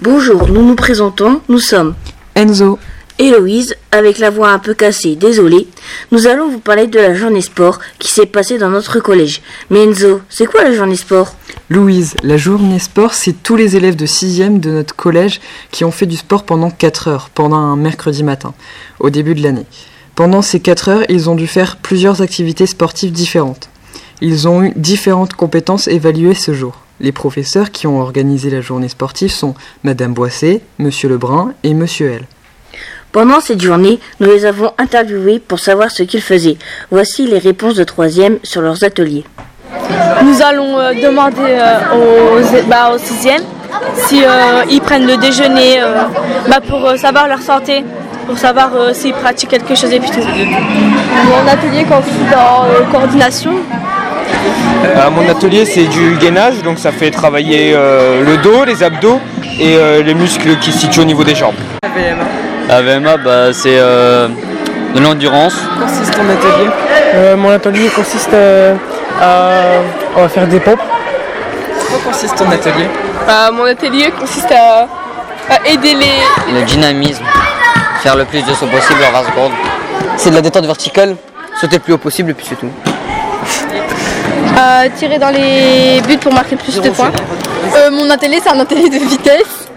Bonjour, 0.00 0.48
nous 0.48 0.62
nous 0.62 0.76
présentons, 0.76 1.42
nous 1.48 1.58
sommes 1.58 1.94
Enzo, 2.34 2.78
Héloïse, 3.18 3.74
avec 3.90 4.18
la 4.18 4.30
voix 4.30 4.50
un 4.50 4.60
peu 4.60 4.74
cassée, 4.74 5.16
désolé. 5.16 5.66
Nous 6.12 6.28
allons 6.28 6.48
vous 6.48 6.60
parler 6.60 6.86
de 6.86 7.00
la 7.00 7.14
journée 7.14 7.40
sport 7.40 7.80
qui 7.98 8.12
s'est 8.12 8.26
passée 8.26 8.58
dans 8.58 8.70
notre 8.70 9.00
collège. 9.00 9.42
Mais 9.70 9.82
Enzo, 9.82 10.20
c'est 10.28 10.46
quoi 10.46 10.62
la 10.62 10.72
journée 10.72 10.94
sport? 10.94 11.34
Louise, 11.68 12.14
la 12.22 12.36
journée 12.36 12.78
sport, 12.78 13.14
c'est 13.14 13.42
tous 13.42 13.56
les 13.56 13.74
élèves 13.74 13.96
de 13.96 14.06
6e 14.06 14.60
de 14.60 14.70
notre 14.70 14.94
collège 14.94 15.40
qui 15.72 15.84
ont 15.84 15.90
fait 15.90 16.06
du 16.06 16.16
sport 16.16 16.44
pendant 16.44 16.70
4 16.70 17.08
heures, 17.08 17.30
pendant 17.34 17.56
un 17.56 17.76
mercredi 17.76 18.22
matin, 18.22 18.54
au 19.00 19.10
début 19.10 19.34
de 19.34 19.42
l'année. 19.42 19.66
Pendant 20.14 20.40
ces 20.40 20.60
4 20.60 20.88
heures, 20.88 21.04
ils 21.08 21.28
ont 21.28 21.34
dû 21.34 21.48
faire 21.48 21.76
plusieurs 21.76 22.22
activités 22.22 22.66
sportives 22.66 23.12
différentes. 23.12 23.68
Ils 24.20 24.46
ont 24.46 24.62
eu 24.62 24.72
différentes 24.76 25.34
compétences 25.34 25.88
évaluées 25.88 26.34
ce 26.34 26.54
jour. 26.54 26.82
Les 27.00 27.12
professeurs 27.12 27.72
qui 27.72 27.88
ont 27.88 28.00
organisé 28.00 28.48
la 28.50 28.60
journée 28.60 28.88
sportive 28.88 29.30
sont 29.30 29.54
Madame 29.82 30.14
Boisset, 30.14 30.60
Monsieur 30.78 31.08
Lebrun 31.08 31.54
et 31.64 31.74
Monsieur 31.74 32.10
L. 32.10 32.26
Pendant 33.12 33.40
cette 33.40 33.60
journée, 33.62 33.98
nous 34.20 34.28
les 34.28 34.44
avons 34.44 34.72
interviewés 34.78 35.38
pour 35.38 35.58
savoir 35.58 35.90
ce 35.90 36.02
qu'ils 36.02 36.20
faisaient. 36.20 36.56
Voici 36.90 37.26
les 37.26 37.38
réponses 37.38 37.74
de 37.74 37.84
troisième 37.84 38.38
sur 38.42 38.60
leurs 38.60 38.84
ateliers. 38.84 39.24
Nous 40.22 40.42
allons 40.42 40.78
euh, 40.78 40.92
demander 40.92 41.36
euh, 41.38 41.78
aux, 41.94 42.68
bah, 42.68 42.90
aux 42.94 42.98
sixièmes 42.98 43.42
si 43.94 44.24
euh, 44.24 44.62
ils 44.70 44.80
prennent 44.80 45.06
le 45.06 45.16
déjeuner 45.16 45.80
euh, 45.80 46.02
bah, 46.48 46.60
pour 46.66 46.84
euh, 46.84 46.96
savoir 46.96 47.28
leur 47.28 47.40
santé, 47.40 47.84
pour 48.26 48.36
savoir 48.36 48.70
euh, 48.74 48.92
s'ils 48.92 49.14
pratiquent 49.14 49.50
quelque 49.50 49.74
chose 49.74 49.92
et 49.92 50.00
puis 50.00 50.10
tout. 50.10 50.20
Mon 50.20 51.50
atelier 51.50 51.84
consiste 51.84 52.34
en 52.36 52.64
euh, 52.64 52.84
coordination. 52.90 53.52
Euh, 54.84 55.10
mon 55.10 55.28
atelier 55.28 55.64
c'est 55.64 55.84
du 55.86 56.16
gainage, 56.16 56.62
donc 56.62 56.78
ça 56.78 56.92
fait 56.92 57.10
travailler 57.10 57.72
euh, 57.74 58.24
le 58.24 58.36
dos, 58.38 58.64
les 58.64 58.82
abdos 58.82 59.20
et 59.58 59.76
euh, 59.76 60.02
les 60.02 60.14
muscles 60.14 60.58
qui 60.58 60.72
se 60.72 60.78
situent 60.78 61.00
au 61.00 61.04
niveau 61.04 61.24
des 61.24 61.34
jambes. 61.34 61.54
La 62.68 62.82
VMA, 62.82 63.16
bah, 63.18 63.52
c'est 63.52 63.78
euh, 63.78 64.28
de 64.94 65.00
l'endurance. 65.00 65.54
Consiste 65.80 66.14
ton 66.14 66.28
atelier 66.28 66.70
Euh, 67.14 67.36
mon 67.36 67.50
atelier 67.50 67.88
consiste 67.88 68.32
euh, 68.34 68.74
à, 69.20 69.80
on 70.16 70.20
va 70.22 70.28
faire 70.28 70.46
des 70.46 70.60
pompes. 70.60 70.80
Quoi 71.88 71.98
consiste 72.04 72.36
ton 72.36 72.50
atelier 72.50 72.86
Euh, 73.28 73.52
mon 73.52 73.64
atelier 73.64 74.10
consiste 74.18 74.52
à, 74.52 74.86
à 75.50 75.66
aider 75.66 75.94
les. 75.94 76.58
Le 76.60 76.62
dynamisme. 76.66 77.24
Faire 78.02 78.16
le 78.16 78.24
plus 78.26 78.42
de 78.42 78.52
saut 78.52 78.66
possible 78.66 79.00
en 79.08 79.12
20 79.22 79.30
secondes. 79.30 79.52
C'est 80.18 80.30
de 80.30 80.34
la 80.34 80.42
détente 80.42 80.66
verticale. 80.66 81.16
Sauter 81.60 81.76
le 81.76 81.82
plus 81.82 81.92
haut 81.94 81.98
possible 81.98 82.30
et 82.30 82.34
puis 82.34 82.46
c'est 82.48 82.56
tout. 82.56 82.70
tirer 84.98 85.18
dans 85.18 85.30
les 85.30 86.00
buts 86.06 86.18
pour 86.18 86.32
marquer 86.32 86.56
plus 86.56 86.78
de 86.80 86.90
points. 86.90 87.10
Euh, 87.76 87.90
mon 87.90 88.08
atelier, 88.10 88.40
c'est 88.42 88.50
un 88.50 88.60
atelier 88.60 88.88
de 88.90 88.98
vitesse. 88.98 89.67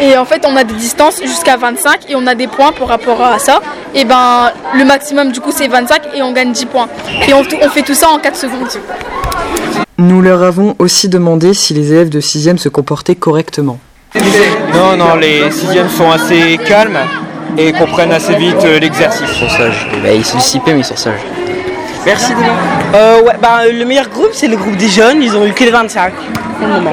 Et 0.00 0.16
en 0.16 0.24
fait, 0.24 0.44
on 0.46 0.54
a 0.56 0.64
des 0.64 0.74
distances 0.74 1.20
jusqu'à 1.22 1.56
25 1.56 2.10
et 2.10 2.16
on 2.16 2.26
a 2.26 2.34
des 2.34 2.46
points 2.46 2.72
par 2.72 2.88
rapport 2.88 3.20
à 3.22 3.38
ça. 3.38 3.60
Et 3.94 4.04
ben, 4.04 4.50
le 4.74 4.84
maximum 4.84 5.32
du 5.32 5.40
coup, 5.40 5.52
c'est 5.52 5.68
25 5.68 6.14
et 6.14 6.22
on 6.22 6.32
gagne 6.32 6.52
10 6.52 6.66
points. 6.66 6.88
Et 7.26 7.32
on, 7.32 7.42
on 7.62 7.68
fait 7.70 7.82
tout 7.82 7.94
ça 7.94 8.10
en 8.10 8.18
4 8.18 8.36
secondes. 8.36 8.68
Nous 9.98 10.20
leur 10.20 10.42
avons 10.42 10.76
aussi 10.78 11.08
demandé 11.08 11.54
si 11.54 11.72
les 11.72 11.92
élèves 11.92 12.10
de 12.10 12.20
6e 12.20 12.58
se 12.58 12.68
comportaient 12.68 13.14
correctement. 13.14 13.78
Non, 14.74 14.96
non, 14.96 15.16
les 15.16 15.50
sixièmes 15.50 15.88
sont 15.88 16.10
assez 16.10 16.58
calmes 16.66 16.98
et 17.56 17.72
comprennent 17.72 18.12
assez 18.12 18.34
vite 18.34 18.62
euh, 18.64 18.78
l'exercice. 18.78 19.26
Ils 19.28 19.48
sont 19.48 19.48
sages. 19.48 19.88
Bah, 20.02 20.12
ils 20.12 20.24
sont 20.24 20.38
dissipés, 20.38 20.74
mais 20.74 20.80
ils 20.80 20.84
sont 20.84 20.96
sages. 20.96 21.20
Merci 22.04 22.32
euh, 22.94 23.22
ouais, 23.22 23.34
bah, 23.40 23.66
Le 23.70 23.84
meilleur 23.84 24.08
groupe, 24.08 24.30
c'est 24.32 24.48
le 24.48 24.56
groupe 24.56 24.76
des 24.76 24.88
jeunes. 24.88 25.22
Ils 25.22 25.34
ont 25.36 25.44
eu 25.46 25.52
que 25.52 25.64
les 25.64 25.70
25 25.70 26.12
pour 26.58 26.66
le 26.66 26.74
moment. 26.74 26.92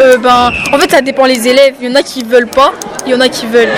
Euh, 0.00 0.16
ben, 0.18 0.50
en 0.72 0.78
fait, 0.78 0.90
ça 0.90 1.00
dépend 1.00 1.24
les 1.26 1.46
élèves. 1.48 1.74
Il 1.80 1.88
y 1.88 1.92
en 1.92 1.94
a 1.94 2.02
qui 2.02 2.22
veulent 2.24 2.46
pas, 2.48 2.72
il 3.06 3.12
y 3.12 3.14
en 3.14 3.20
a 3.20 3.28
qui 3.28 3.46
veulent. 3.46 3.68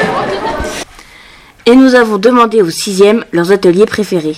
Et 1.66 1.75
nous 1.75 1.95
avons 1.95 2.16
demandé 2.19 2.62
aux 2.62 2.71
sixièmes 2.71 3.25
leurs 3.33 3.50
ateliers 3.52 3.87
préférés. 3.87 4.37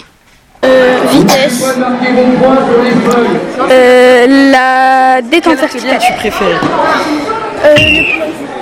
Euh, 0.64 0.96
vitesse. 1.12 1.62
Euh, 3.70 4.50
la 4.52 5.22
détente 5.22 5.56
verticale. 5.56 5.98
tu 6.00 6.12
préfères 6.14 6.60
Euh, 7.64 7.74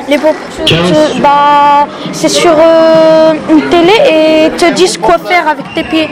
les 0.09 0.19
pompes, 0.19 0.37
je- 0.67 1.21
bah, 1.21 1.87
c'est 2.13 2.29
sur 2.29 2.53
euh, 2.59 3.33
une 3.51 3.63
télé 3.69 3.93
et 4.11 4.47
ils 4.47 4.53
te 4.53 4.73
disent 4.73 4.97
quoi 4.99 5.17
faire 5.19 5.47
avec 5.49 5.67
tes 5.75 5.83
pieds. 5.85 6.09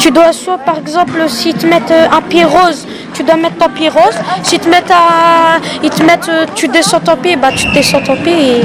Tu 0.00 0.10
dois 0.10 0.32
soit 0.32 0.58
par 0.58 0.78
exemple 0.78 1.20
s'ils 1.28 1.54
te 1.54 1.66
mettent 1.66 1.92
un 2.12 2.20
pied 2.22 2.44
rose, 2.44 2.86
tu 3.16 3.22
dois 3.22 3.36
mettre 3.36 3.56
ton 3.56 3.68
pied 3.70 3.88
rose. 3.88 4.14
Te 4.44 4.68
mettent 4.68 4.90
un, 4.90 5.60
ils 5.82 5.90
te 5.90 6.02
mettent, 6.02 6.28
euh, 6.28 6.46
tu 6.54 6.66
descends 6.68 7.00
ton 7.00 7.16
pied, 7.16 7.36
bah 7.36 7.50
tu 7.54 7.66
descends 7.72 8.00
ton 8.00 8.16
pied 8.16 8.58
et 8.58 8.62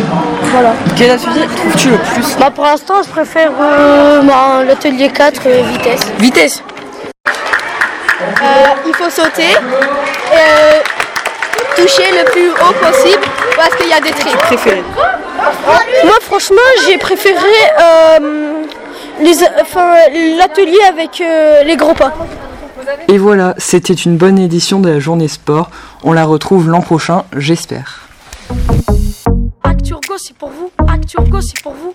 voilà. 0.52 0.74
Quel 0.98 1.12
atelier 1.12 1.48
trouves-tu 1.56 1.90
le 1.90 1.98
plus? 1.98 2.36
Bah 2.40 2.50
pour 2.50 2.64
l'instant 2.64 2.96
je 3.04 3.10
préfère 3.10 3.52
euh, 3.60 4.22
bah, 4.22 4.64
l'atelier 4.66 5.10
4 5.10 5.42
euh, 5.46 5.62
vitesse. 5.72 6.02
Vitesse 6.20 6.64
Euh, 8.22 8.46
il 8.88 8.96
faut 8.96 9.10
sauter, 9.10 9.52
toucher 11.76 12.10
le 12.12 12.24
plus 12.32 12.50
haut 12.50 12.74
possible 12.82 13.24
parce 13.56 13.76
qu'il 13.76 13.90
y 13.90 13.94
a 13.94 14.00
des 14.00 14.12
tricks. 14.12 14.38
Préféré 14.38 14.84
Moi, 16.04 16.16
franchement, 16.22 16.58
j'ai 16.86 16.98
préféré 16.98 17.56
l'atelier 20.38 20.80
avec 20.88 21.22
les 21.66 21.76
gros 21.76 21.94
pas. 21.94 22.14
Et 23.08 23.18
voilà, 23.18 23.56
c'était 23.58 23.94
une 23.94 24.18
bonne 24.18 24.40
édition 24.40 24.80
de 24.80 24.90
la 24.90 25.00
journée 25.00 25.28
sport. 25.28 25.70
On 26.04 26.14
la 26.14 26.26
retrouve 26.26 26.70
l'an 26.70 26.82
prochain, 26.82 27.26
j'espère. 27.36 28.08
Acturgo, 29.64 30.18
c'est 30.18 30.36
pour 30.36 30.50
vous. 30.50 30.72
Acturgo, 30.88 31.42
c'est 31.42 31.62
pour 31.62 31.74
vous. 31.74 31.94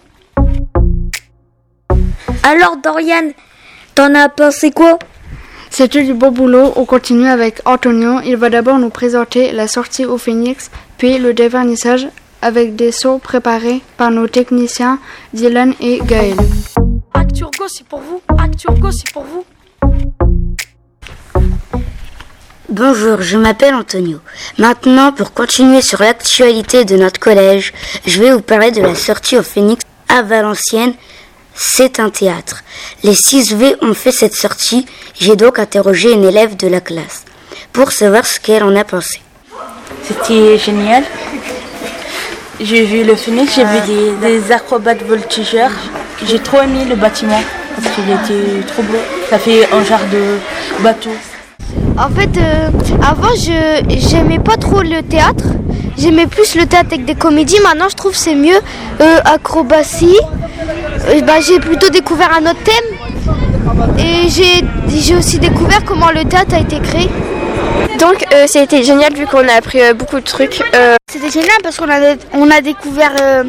Alors 2.42 2.76
Dorian, 2.82 3.30
t'en 3.94 4.14
as 4.14 4.28
pensé 4.28 4.70
quoi? 4.70 4.98
C'était 5.70 6.04
du 6.04 6.14
bon 6.14 6.30
boulot. 6.30 6.72
On 6.76 6.84
continue 6.84 7.26
avec 7.26 7.60
Antonio. 7.64 8.20
Il 8.24 8.36
va 8.36 8.50
d'abord 8.50 8.78
nous 8.78 8.90
présenter 8.90 9.52
la 9.52 9.68
sortie 9.68 10.06
au 10.06 10.16
Phoenix, 10.16 10.70
puis 10.98 11.18
le 11.18 11.34
dévernissage 11.34 12.06
avec 12.42 12.76
des 12.76 12.92
sauts 12.92 13.18
préparés 13.18 13.82
par 13.96 14.10
nos 14.10 14.28
techniciens 14.28 14.98
Dylan 15.34 15.74
et 15.80 15.98
Gaël. 16.04 16.36
Acturgo, 17.14 17.66
c'est 17.68 17.86
pour 17.86 18.00
vous. 18.00 18.20
Acturgo, 18.38 18.90
c'est 18.90 19.12
pour 19.12 19.24
vous. 19.24 19.44
Bonjour, 22.68 23.22
je 23.22 23.38
m'appelle 23.38 23.74
Antonio. 23.76 24.18
Maintenant, 24.58 25.12
pour 25.12 25.32
continuer 25.32 25.82
sur 25.82 26.00
l'actualité 26.00 26.84
de 26.84 26.96
notre 26.96 27.20
collège, 27.20 27.72
je 28.04 28.20
vais 28.20 28.32
vous 28.32 28.40
parler 28.40 28.72
de 28.72 28.82
la 28.82 28.96
sortie 28.96 29.38
au 29.38 29.44
Phoenix 29.44 29.84
à 30.08 30.22
Valenciennes. 30.22 30.94
C'est 31.54 32.00
un 32.00 32.10
théâtre. 32.10 32.64
Les 33.04 33.12
6V 33.12 33.76
ont 33.82 33.94
fait 33.94 34.10
cette 34.10 34.34
sortie. 34.34 34.84
J'ai 35.14 35.36
donc 35.36 35.60
interrogé 35.60 36.10
une 36.10 36.24
élève 36.24 36.56
de 36.56 36.66
la 36.66 36.80
classe 36.80 37.24
pour 37.72 37.92
savoir 37.92 38.26
ce 38.26 38.40
qu'elle 38.40 38.64
en 38.64 38.74
a 38.74 38.82
pensé. 38.82 39.20
C'était 40.02 40.58
génial. 40.58 41.04
J'ai 42.58 42.84
vu 42.84 43.04
le 43.04 43.14
Phoenix, 43.14 43.54
j'ai 43.54 43.64
vu 43.64 43.80
des, 43.86 44.40
des 44.40 44.52
acrobates 44.52 45.04
voltigeurs. 45.04 45.70
J'ai 46.24 46.40
trop 46.40 46.62
aimé 46.62 46.84
le 46.84 46.96
bâtiment 46.96 47.42
parce 47.76 47.94
qu'il 47.94 48.10
était 48.10 48.66
trop 48.66 48.82
beau. 48.82 48.98
Ça 49.30 49.38
fait 49.38 49.68
un 49.72 49.84
genre 49.84 50.04
de 50.10 50.82
bateau. 50.82 51.12
En 51.98 52.08
fait, 52.10 52.30
euh, 52.38 52.70
avant, 53.02 53.34
je 53.34 53.82
j'aimais 54.08 54.38
pas 54.38 54.56
trop 54.56 54.82
le 54.82 55.02
théâtre. 55.02 55.44
J'aimais 55.98 56.26
plus 56.26 56.54
le 56.54 56.66
théâtre 56.66 56.88
avec 56.92 57.04
des 57.06 57.14
comédies. 57.14 57.58
Maintenant, 57.62 57.88
je 57.88 57.94
trouve 57.96 58.12
que 58.12 58.18
c'est 58.18 58.34
mieux 58.34 58.58
euh, 59.00 59.18
acrobatie. 59.24 60.18
Euh, 61.08 61.20
bah, 61.22 61.40
j'ai 61.40 61.58
plutôt 61.58 61.88
découvert 61.88 62.30
un 62.34 62.42
autre 62.44 62.62
thème. 62.64 63.96
Et 63.98 64.28
j'ai 64.28 65.14
aussi 65.14 65.38
découvert 65.38 65.84
comment 65.84 66.10
le 66.10 66.24
théâtre 66.24 66.54
a 66.54 66.60
été 66.60 66.78
créé. 66.80 67.08
Donc, 67.98 68.24
euh, 68.34 68.46
ça 68.46 68.60
a 68.60 68.62
été 68.62 68.82
génial 68.84 69.14
vu 69.14 69.26
qu'on 69.26 69.48
a 69.48 69.52
appris 69.54 69.80
euh, 69.80 69.94
beaucoup 69.94 70.16
de 70.16 70.24
trucs. 70.24 70.62
Euh, 70.74 70.96
C'était 71.10 71.30
génial 71.30 71.56
parce 71.62 71.78
qu'on 71.78 71.88
a, 71.88 72.14
on 72.34 72.50
a 72.50 72.60
découvert 72.60 73.12
euh, 73.20 73.44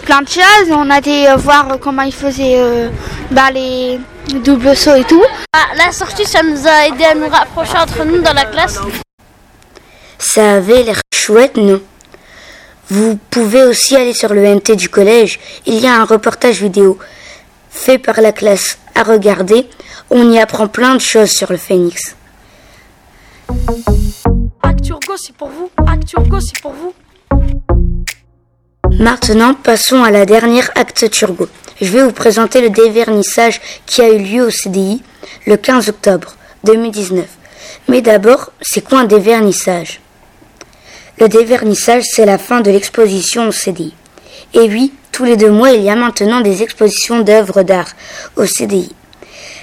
plein 0.00 0.22
de 0.22 0.28
choses. 0.28 0.70
On 0.70 0.90
a 0.90 0.98
été 0.98 1.28
euh, 1.28 1.36
voir 1.36 1.78
comment 1.80 2.02
ils 2.02 2.12
faisaient 2.12 2.56
euh, 2.56 2.88
bah, 3.30 3.50
les 3.52 3.98
doubles 4.44 4.76
sauts 4.76 4.96
et 4.96 5.04
tout. 5.04 5.22
la 5.76 5.92
sortie, 5.92 6.24
ça 6.24 6.42
nous 6.42 6.66
a 6.66 6.86
aidé 6.88 7.04
à 7.04 7.14
nous 7.14 7.28
rapprocher 7.28 7.78
entre 7.78 8.04
nous 8.04 8.20
dans 8.20 8.32
la 8.32 8.44
classe. 8.44 8.78
Ça 10.18 10.54
avait 10.54 10.82
l'air 10.82 11.00
chouette, 11.14 11.56
non? 11.56 11.80
Vous 12.88 13.18
pouvez 13.30 13.62
aussi 13.62 13.94
aller 13.94 14.12
sur 14.12 14.34
le 14.34 14.44
NT 14.44 14.74
du 14.74 14.88
collège. 14.88 15.38
Il 15.64 15.76
y 15.76 15.86
a 15.86 15.94
un 15.94 16.04
reportage 16.04 16.60
vidéo 16.60 16.98
fait 17.70 17.98
par 17.98 18.20
la 18.20 18.32
classe 18.32 18.78
à 18.94 19.04
regarder. 19.04 19.68
On 20.10 20.30
y 20.30 20.40
apprend 20.40 20.66
plein 20.66 20.96
de 20.96 21.00
choses 21.00 21.30
sur 21.30 21.52
le 21.52 21.56
phénix. 21.56 22.16
Acturgo, 24.62 25.16
c'est 25.16 25.34
pour 25.34 25.48
vous. 25.48 25.70
Acturgo, 25.86 26.40
c'est 26.40 26.60
pour 26.60 26.72
vous. 26.72 26.92
Maintenant, 29.00 29.54
passons 29.54 30.04
à 30.04 30.10
la 30.10 30.26
dernière 30.26 30.70
acte 30.74 31.08
Turgo. 31.10 31.48
Je 31.80 31.90
vais 31.90 32.02
vous 32.02 32.12
présenter 32.12 32.60
le 32.60 32.68
dévernissage 32.68 33.58
qui 33.86 34.02
a 34.02 34.10
eu 34.10 34.18
lieu 34.18 34.44
au 34.44 34.50
CDI 34.50 35.02
le 35.46 35.56
15 35.56 35.88
octobre 35.88 36.36
2019. 36.64 37.24
Mais 37.88 38.02
d'abord, 38.02 38.52
c'est 38.60 38.84
quoi 38.84 38.98
un 38.98 39.04
dévernissage? 39.04 40.02
Le 41.18 41.30
dévernissage, 41.30 42.02
c'est 42.12 42.26
la 42.26 42.36
fin 42.36 42.60
de 42.60 42.70
l'exposition 42.70 43.48
au 43.48 43.52
CDI. 43.52 43.94
Et 44.52 44.68
oui, 44.68 44.92
tous 45.12 45.24
les 45.24 45.38
deux 45.38 45.50
mois, 45.50 45.70
il 45.70 45.80
y 45.80 45.88
a 45.88 45.96
maintenant 45.96 46.42
des 46.42 46.62
expositions 46.62 47.20
d'œuvres 47.20 47.62
d'art 47.62 47.92
au 48.36 48.44
CDI. 48.44 48.94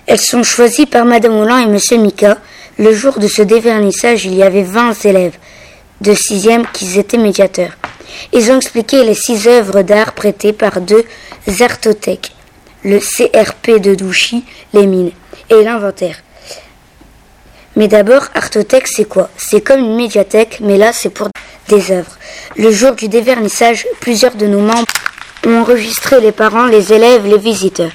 Elles 0.08 0.20
sont 0.20 0.42
choisies 0.42 0.88
par 0.88 1.06
Madame 1.06 1.36
Hollande 1.36 1.70
et 1.70 1.72
Monsieur 1.72 2.00
Mika. 2.00 2.40
Le 2.80 2.92
jour 2.92 3.20
de 3.20 3.28
ce 3.28 3.44
dévernissage, 3.44 4.26
il 4.26 4.34
y 4.34 4.42
avait 4.42 4.64
20 4.64 5.06
élèves 5.06 5.38
de 6.02 6.14
6e 6.14 6.66
qui 6.74 6.98
étaient 6.98 7.20
médiateurs. 7.20 7.78
Ils 8.34 8.52
ont 8.52 8.58
expliqué 8.58 9.04
les 9.04 9.14
six 9.14 9.48
œuvres 9.48 9.82
d'art 9.82 10.14
prêtées 10.14 10.54
par 10.54 10.82
deux 10.82 11.06
artothèques, 11.62 12.34
le 12.84 13.00
CRP 13.00 13.80
de 13.82 13.96
Douchy, 13.96 14.44
les 14.74 14.86
mines, 14.86 15.12
et 15.50 15.64
l'inventaire. 15.64 16.18
Mais 17.76 17.88
d'abord, 17.88 18.24
artothèque, 18.34 18.88
c'est 18.88 19.06
quoi? 19.06 19.30
C'est 19.38 19.62
comme 19.62 19.82
une 19.82 19.96
médiathèque, 19.96 20.60
mais 20.62 20.78
là, 20.78 20.94
c'est 20.94 21.10
pour 21.12 21.30
des 21.68 21.92
œuvres. 21.92 22.18
Le 22.56 22.72
jour 22.72 22.94
du 22.94 23.08
dévernissage, 23.08 23.86
plusieurs 24.00 24.36
de 24.36 24.48
nos 24.48 24.62
membres 24.62 24.88
ont 25.46 25.62
enregistré 25.62 26.20
les 26.20 26.32
parents, 26.32 26.66
les 26.66 26.92
élèves, 26.92 27.26
les 27.26 27.38
visiteurs. 27.38 27.92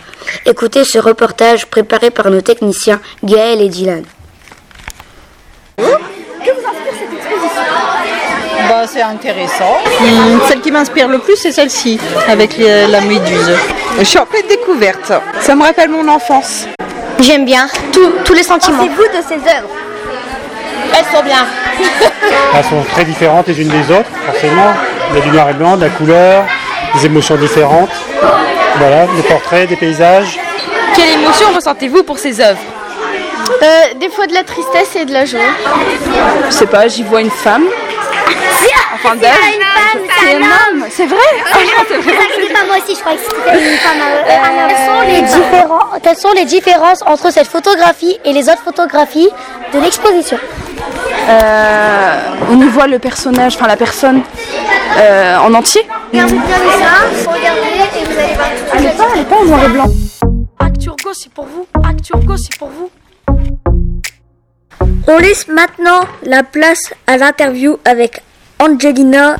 Écoutez 0.47 0.85
ce 0.85 0.99
reportage 0.99 1.67
préparé 1.67 2.11
par 2.11 2.31
nos 2.31 2.41
techniciens 2.41 3.01
Gaël 3.25 3.61
et 3.61 3.69
Dylan. 3.69 4.05
Que 5.77 5.83
vous 5.83 5.91
cette 6.99 7.11
bah, 8.73 8.87
C'est 8.87 9.03
intéressant. 9.03 9.77
Hum, 10.01 10.41
celle 10.49 10.61
qui 10.61 10.71
m'inspire 10.71 11.09
le 11.09 11.19
plus, 11.19 11.37
c'est 11.37 11.53
celle-ci, 11.53 11.99
avec 12.29 12.57
les- 12.57 12.87
la 12.87 13.01
méduse. 13.03 13.53
Je 13.99 14.05
suis 14.05 14.19
en 14.19 14.27
pleine 14.27 14.47
découverte. 14.49 15.13
Ça 15.41 15.55
me 15.55 15.63
rappelle 15.63 15.91
mon 15.91 16.09
enfance. 16.09 16.67
J'aime 17.21 17.45
bien 17.45 17.67
tous- 17.93 18.13
tous 18.25 18.33
les 18.33 18.43
sentiments. 18.43 18.85
vous 18.85 18.89
de 19.19 19.23
ces 19.29 19.35
œuvres 19.35 19.69
Elles 20.95 21.17
sont 21.17 21.23
bien. 21.23 21.45
Elles 22.55 22.65
sont 22.65 22.83
très 22.93 23.05
différentes 23.05 23.47
les 23.49 23.61
unes 23.61 23.69
des 23.69 23.91
autres, 23.95 24.09
forcément. 24.27 24.73
Il 25.11 25.19
y 25.19 25.21
a 25.21 25.25
du 25.25 25.31
noir 25.31 25.51
et 25.51 25.55
blanc, 25.55 25.77
de 25.77 25.83
la 25.85 25.91
couleur, 25.91 26.45
des 26.95 27.07
émotions 27.07 27.37
différentes. 27.37 27.91
Voilà, 28.79 29.07
des 29.17 29.23
portraits, 29.23 29.69
des 29.69 29.77
paysages. 29.77 30.39
Quelle 30.97 31.11
émotion 31.21 31.47
ressentez-vous 31.55 32.03
pour 32.03 32.19
ces 32.19 32.41
œuvres? 32.41 32.59
Euh, 33.63 33.67
des 34.01 34.09
fois 34.09 34.27
de 34.27 34.35
la 34.35 34.43
tristesse 34.45 34.97
et 34.97 35.05
de 35.05 35.13
la 35.13 35.25
joie. 35.25 35.41
Je 36.49 36.51
sais 36.55 36.67
pas, 36.67 36.89
j'y 36.89 37.03
vois 37.03 37.21
une 37.21 37.31
femme. 37.31 37.65
Enfin, 39.05 39.17
d'âge. 39.17 39.33
C'est 40.21 40.35
un 40.37 40.41
homme, 40.41 40.85
c'est 40.91 41.07
vrai 41.07 41.19
c'est 41.89 41.97
vrai. 41.99 42.53
pas 42.53 42.65
moi 42.67 42.77
aussi, 42.77 42.95
je 42.95 43.01
crois 43.01 43.15
que 43.15 43.19
c'était 43.21 43.59
une 43.73 43.77
femme. 43.79 43.99
euh, 44.01 44.23
quelles, 44.69 44.77
sont 44.87 45.03
les 45.07 45.23
différents- 45.23 45.89
quelles 46.03 46.17
sont 46.17 46.33
les 46.33 46.45
différences 46.45 47.03
entre 47.07 47.33
cette 47.33 47.49
photographie 47.49 48.19
et 48.25 48.33
les 48.33 48.49
autres 48.49 48.63
photographies 48.63 49.29
de 49.75 49.81
l'exposition? 49.81 50.39
Euh, 51.29 52.19
on 52.51 52.61
y 52.61 52.65
voit 52.69 52.87
le 52.87 52.99
personnage, 52.99 53.57
enfin 53.57 53.67
la 53.67 53.77
personne 53.77 54.23
euh, 54.99 55.37
en 55.39 55.53
entier. 55.55 55.87
Regardez 56.13 56.35
bien 56.35 56.43
ça, 56.45 57.31
regardez 57.31 57.61
et 58.01 58.05
vous 58.05 58.19
allez 58.19 58.35
voir 58.35 58.49
tout 58.49 58.77
Elle 58.77 58.87
est 58.87 58.97
pas, 58.97 59.05
elle 59.15 59.21
est 59.21 59.25
pas 59.25 59.37
en 59.37 59.45
noir 59.45 59.65
et 59.65 59.69
blanc. 59.69 59.87
Acturgo, 60.61 61.13
c'est 61.13 61.33
pour 61.33 61.47
vous. 61.47 61.67
Acturgo, 61.89 62.37
c'est 62.37 62.57
pour 62.59 62.69
vous. 62.69 62.91
On 65.09 65.19
laisse 65.19 65.49
maintenant 65.49 66.01
la 66.23 66.43
place 66.43 66.93
à 67.07 67.17
l'interview 67.17 67.79
avec 67.85 68.23
Angelina 68.63 69.39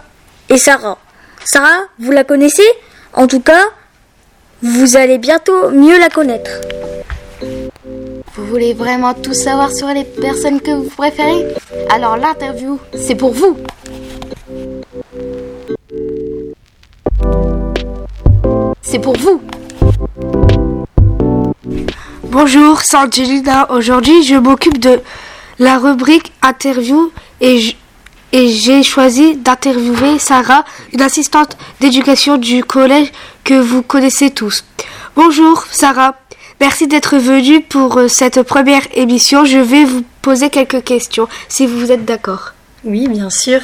et 0.49 0.59
Sarah. 0.59 0.99
Sarah, 1.45 1.83
vous 2.01 2.11
la 2.11 2.25
connaissez? 2.25 2.67
En 3.13 3.29
tout 3.29 3.39
cas, 3.39 3.67
vous 4.63 4.97
allez 4.97 5.19
bientôt 5.19 5.71
mieux 5.71 5.97
la 5.97 6.09
connaître. 6.09 6.51
Vous 8.35 8.47
voulez 8.47 8.75
vraiment 8.75 9.15
tout 9.15 9.33
savoir 9.33 9.71
sur 9.71 9.87
les 9.87 10.03
personnes 10.03 10.61
que 10.61 10.73
vous 10.73 10.91
préférez? 10.91 11.55
Alors 11.91 12.17
l'interview, 12.17 12.81
c'est 12.97 13.15
pour 13.15 13.33
vous. 13.33 13.57
C'est 18.83 18.99
pour 18.99 19.17
vous. 19.17 19.41
Bonjour, 22.25 22.81
c'est 22.81 22.97
Angelina. 22.97 23.71
Aujourd'hui, 23.71 24.25
je 24.25 24.35
m'occupe 24.35 24.81
de 24.81 25.01
la 25.61 25.79
rubrique 25.79 26.33
interview 26.43 27.13
et 27.41 27.59
j- 27.59 27.77
et 28.33 28.49
j'ai 28.49 28.83
choisi 28.83 29.37
d'interviewer 29.37 30.19
Sarah, 30.19 30.65
une 30.93 31.03
assistante 31.03 31.57
d'éducation 31.81 32.39
du 32.39 32.65
collège 32.65 33.13
que 33.45 33.55
vous 33.55 33.83
connaissez 33.83 34.31
tous. 34.31 34.65
Bonjour 35.15 35.65
Sarah, 35.71 36.17
merci 36.61 36.87
d'être 36.87 37.19
venue 37.19 37.61
pour 37.61 37.99
euh, 37.99 38.09
cette 38.09 38.43
première 38.43 38.83
émission. 38.95 39.45
Je 39.45 39.59
vais 39.59 39.85
vous 39.85 40.03
poser 40.23 40.49
quelques 40.49 40.83
questions 40.83 41.29
si 41.49 41.67
vous 41.67 41.93
êtes 41.93 42.07
d'accord. 42.07 42.53
Oui, 42.85 43.07
bien 43.09 43.31
sûr. 43.31 43.61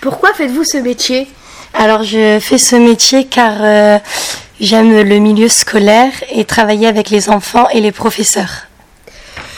Pourquoi 0.00 0.32
faites-vous 0.34 0.64
ce 0.64 0.78
métier? 0.78 1.28
Alors, 1.74 2.04
je 2.04 2.38
fais 2.40 2.58
ce 2.58 2.76
métier 2.76 3.26
car 3.26 3.56
euh, 3.60 3.98
j'aime 4.60 5.02
le 5.02 5.18
milieu 5.18 5.48
scolaire 5.48 6.12
et 6.30 6.44
travailler 6.44 6.86
avec 6.86 7.10
les 7.10 7.28
enfants 7.28 7.68
et 7.70 7.80
les 7.80 7.90
professeurs. 7.90 8.68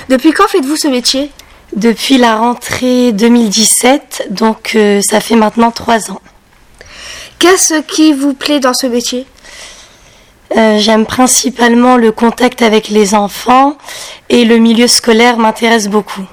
Depuis 0.09 0.33
quand 0.33 0.49
faites-vous 0.49 0.77
ce 0.77 0.89
métier? 0.89 1.31
Depuis 1.77 2.17
la 2.17 2.37
rentrée 2.37 3.13
2017, 3.13 4.29
donc 4.31 4.73
euh, 4.77 5.03
ça 5.03 5.21
fait 5.21 5.37
maintenant 5.37 5.71
trois 5.71 6.11
ans. 6.11 6.23
Qu'est-ce 7.39 7.83
qui 7.83 8.15
vous 8.15 8.33
plaît 8.33 8.61
dans 8.61 8.73
ce 8.73 8.87
métier? 8.87 9.27
Euh, 10.57 10.79
j'aime 10.79 11.05
principalement 11.05 11.99
le 11.99 12.13
contact 12.13 12.63
avec 12.63 12.89
les 12.89 13.15
enfants 13.15 13.77
et 14.31 14.47
le 14.47 14.57
milieu 14.57 14.87
scolaire 14.87 15.37
m'intéresse 15.37 15.89
beaucoup. 15.89 16.25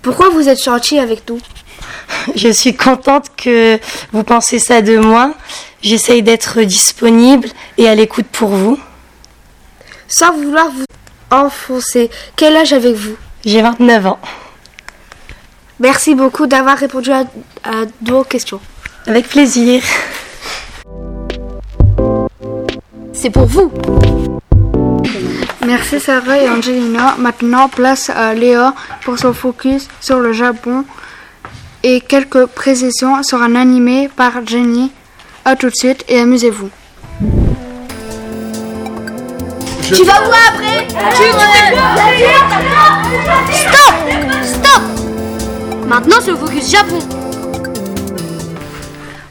Pourquoi 0.00 0.30
vous 0.30 0.48
êtes 0.48 0.64
gentil 0.64 0.98
avec 0.98 1.28
nous? 1.28 1.38
Je 2.34 2.48
suis 2.48 2.74
contente 2.74 3.26
que 3.36 3.78
vous 4.12 4.24
pensez 4.24 4.58
ça 4.58 4.80
de 4.80 4.96
moi. 4.96 5.34
J'essaye 5.82 6.22
d'être 6.22 6.62
disponible 6.62 7.48
et 7.76 7.90
à 7.90 7.94
l'écoute 7.94 8.26
pour 8.32 8.48
vous. 8.48 8.78
Sans 10.08 10.32
vouloir 10.32 10.70
vous 10.70 10.86
enfoncer, 11.30 12.10
quel 12.36 12.56
âge 12.56 12.72
avez-vous? 12.72 13.16
J'ai 13.44 13.60
29 13.60 14.06
ans. 14.06 14.18
Merci 15.82 16.14
beaucoup 16.14 16.46
d'avoir 16.46 16.78
répondu 16.78 17.10
à, 17.10 17.24
à 17.64 17.84
nos 18.08 18.22
questions. 18.22 18.60
Avec 19.08 19.28
plaisir. 19.28 19.82
C'est 23.12 23.30
pour 23.30 23.46
vous. 23.46 23.72
Merci 25.66 25.98
Sarah 25.98 26.38
et 26.38 26.48
Angelina. 26.48 27.16
Maintenant, 27.18 27.68
place 27.68 28.10
à 28.10 28.32
Léa 28.32 28.74
pour 29.04 29.18
son 29.18 29.32
focus 29.32 29.88
sur 30.00 30.20
le 30.20 30.32
Japon 30.32 30.84
et 31.82 32.00
quelques 32.00 32.46
précisions 32.46 33.24
sur 33.24 33.42
un 33.42 33.56
animé 33.56 34.08
par 34.14 34.46
Jenny. 34.46 34.92
A 35.44 35.56
tout 35.56 35.68
de 35.68 35.74
suite 35.74 36.04
et 36.08 36.20
amusez-vous. 36.20 36.70
Tu 39.82 40.04
vas 40.04 40.20
voir 40.20 40.38
après 40.48 40.86
Tu 41.16 41.24
Stop 43.52 43.72
Stop 43.72 44.01
Maintenant, 45.92 46.16
c'est 46.22 46.30
le 46.30 46.38
focus 46.38 46.70
Japon. 46.70 46.98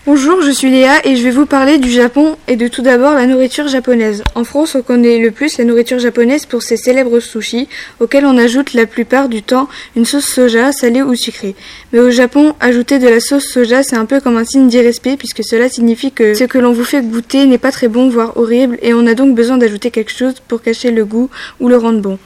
Bonjour, 0.06 0.43
je 0.43 0.52
suis 0.52 0.69
Léa 0.69 1.04
et 1.08 1.15
je 1.15 1.24
vais 1.24 1.32
vous 1.32 1.47
parler 1.47 1.80
du 1.80 1.89
Japon 1.89 2.38
et 2.47 2.56
de 2.56 2.67
tout 2.67 2.84
d'abord 2.84 3.15
la 3.15 3.26
nourriture 3.26 3.67
japonaise. 3.67 4.24
En 4.36 4.43
France, 4.43 4.76
on 4.76 4.84
connaît 4.84 5.17
le 5.17 5.32
plus 5.32 5.58
la 5.58 5.63
nourriture 5.63 5.97
japonaise 5.97 6.45
pour 6.45 6.62
ses 6.62 6.78
célèbres 6.78 7.19
sushis, 7.19 7.67
auxquels 8.00 8.28
on 8.28 8.38
ajoute 8.38 8.76
la 8.76 8.86
plupart 8.86 9.28
du 9.28 9.41
temps 9.41 9.69
une 9.95 10.06
sauce 10.06 10.28
soja, 10.28 10.71
salée 10.71 11.02
ou 11.02 11.15
sucrée. 11.15 11.56
Mais 11.93 12.00
au 12.00 12.12
Japon, 12.12 12.54
ajouter 12.60 13.00
de 13.00 13.08
la 13.08 13.19
sauce 13.19 13.47
soja, 13.47 13.82
c'est 13.82 13.95
un 13.95 14.06
peu 14.06 14.21
comme 14.21 14.38
un 14.38 14.45
signe 14.45 14.67
d'irrespect 14.67 15.17
puisque 15.17 15.43
cela 15.43 15.67
signifie 15.67 16.12
que 16.12 16.36
ce 16.36 16.43
que 16.43 16.60
l'on 16.60 16.74
vous 16.74 16.86
fait 16.86 17.02
goûter 17.02 17.47
n'est 17.47 17.58
pas 17.58 17.71
très 17.71 17.88
bon, 17.88 18.08
voire 18.08 18.38
horrible, 18.38 18.78
et 18.84 18.93
on 18.93 19.08
a 19.08 19.15
donc 19.15 19.34
besoin 19.34 19.58
d'ajouter 19.58 19.89
quelque 19.89 20.12
chose 20.12 20.36
pour 20.47 20.62
cacher 20.62 20.91
le 20.91 21.06
goût 21.06 21.32
ou 21.60 21.69
le 21.69 21.78
rendre 21.78 22.02
bon. 22.02 22.19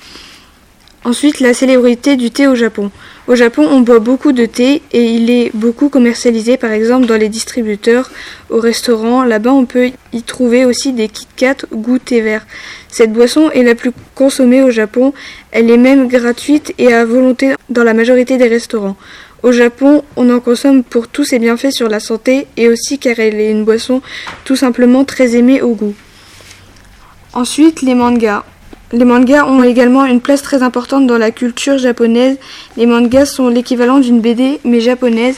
Ensuite, 1.05 1.39
la 1.39 1.53
célébrité 1.53 2.15
du 2.15 2.31
thé 2.31 2.47
au 2.47 2.55
Japon. 2.55 2.89
Au 3.27 3.35
Japon, 3.35 3.67
on 3.69 3.81
boit 3.81 3.99
beaucoup 3.99 4.31
de 4.31 4.47
thé 4.47 4.81
et 4.91 5.03
il 5.03 5.29
est 5.29 5.51
beaucoup 5.53 5.87
commercialisé 5.87 6.57
par 6.57 6.71
exemple 6.71 7.05
dans 7.05 7.15
les 7.15 7.29
distributeurs, 7.29 8.09
au 8.49 8.59
restaurant. 8.59 9.23
Là-bas, 9.23 9.51
on 9.51 9.65
peut 9.65 9.91
y 10.13 10.23
trouver 10.23 10.65
aussi 10.65 10.93
des 10.93 11.07
Kit 11.07 11.27
Kat 11.35 11.57
goût 11.71 11.99
thé 11.99 12.21
vert. 12.21 12.47
Cette 12.89 13.13
boisson 13.13 13.51
est 13.51 13.61
la 13.61 13.75
plus 13.75 13.91
consommée 14.15 14.63
au 14.63 14.71
Japon. 14.71 15.13
Elle 15.51 15.69
est 15.69 15.77
même 15.77 16.07
gratuite 16.07 16.73
et 16.79 16.91
à 16.91 17.05
volonté 17.05 17.53
dans 17.69 17.83
la 17.83 17.93
majorité 17.93 18.39
des 18.39 18.47
restaurants. 18.47 18.97
Au 19.43 19.51
Japon, 19.51 20.03
on 20.15 20.33
en 20.33 20.39
consomme 20.39 20.83
pour 20.83 21.07
tous 21.07 21.23
ses 21.23 21.37
bienfaits 21.37 21.69
sur 21.71 21.87
la 21.87 21.99
santé 21.99 22.47
et 22.57 22.67
aussi 22.67 22.97
car 22.97 23.19
elle 23.19 23.39
est 23.39 23.51
une 23.51 23.63
boisson 23.63 24.01
tout 24.43 24.55
simplement 24.55 25.05
très 25.05 25.35
aimée 25.35 25.61
au 25.61 25.75
goût. 25.75 25.93
Ensuite, 27.33 27.83
les 27.83 27.93
mangas. 27.93 28.43
Les 28.91 29.03
mangas 29.03 29.45
ont 29.45 29.63
également 29.63 30.05
une 30.05 30.21
place 30.21 30.43
très 30.43 30.61
importante 30.61 31.07
dans 31.07 31.17
la 31.17 31.31
culture 31.31 31.77
japonaise. 31.77 32.37
Les 32.77 32.85
mangas 32.85 33.25
sont 33.25 33.49
l'équivalent 33.49 33.99
d'une 33.99 34.21
BD 34.21 34.59
mais 34.63 34.79
japonaise. 34.79 35.37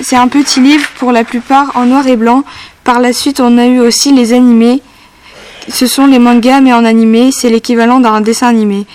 C'est 0.00 0.16
un 0.16 0.28
petit 0.28 0.60
livre 0.60 0.86
pour 0.98 1.12
la 1.12 1.24
plupart 1.24 1.72
en 1.76 1.86
noir 1.86 2.06
et 2.06 2.16
blanc. 2.16 2.44
Par 2.84 3.00
la 3.00 3.14
suite, 3.14 3.40
on 3.40 3.56
a 3.56 3.66
eu 3.66 3.80
aussi 3.80 4.12
les 4.12 4.34
animés. 4.34 4.82
Ce 5.68 5.86
sont 5.86 6.06
les 6.06 6.18
mangas 6.18 6.60
mais 6.60 6.74
en 6.74 6.84
animé, 6.84 7.32
c'est 7.32 7.48
l'équivalent 7.48 8.00
d'un 8.00 8.20
dessin 8.20 8.48
animé. 8.48 8.86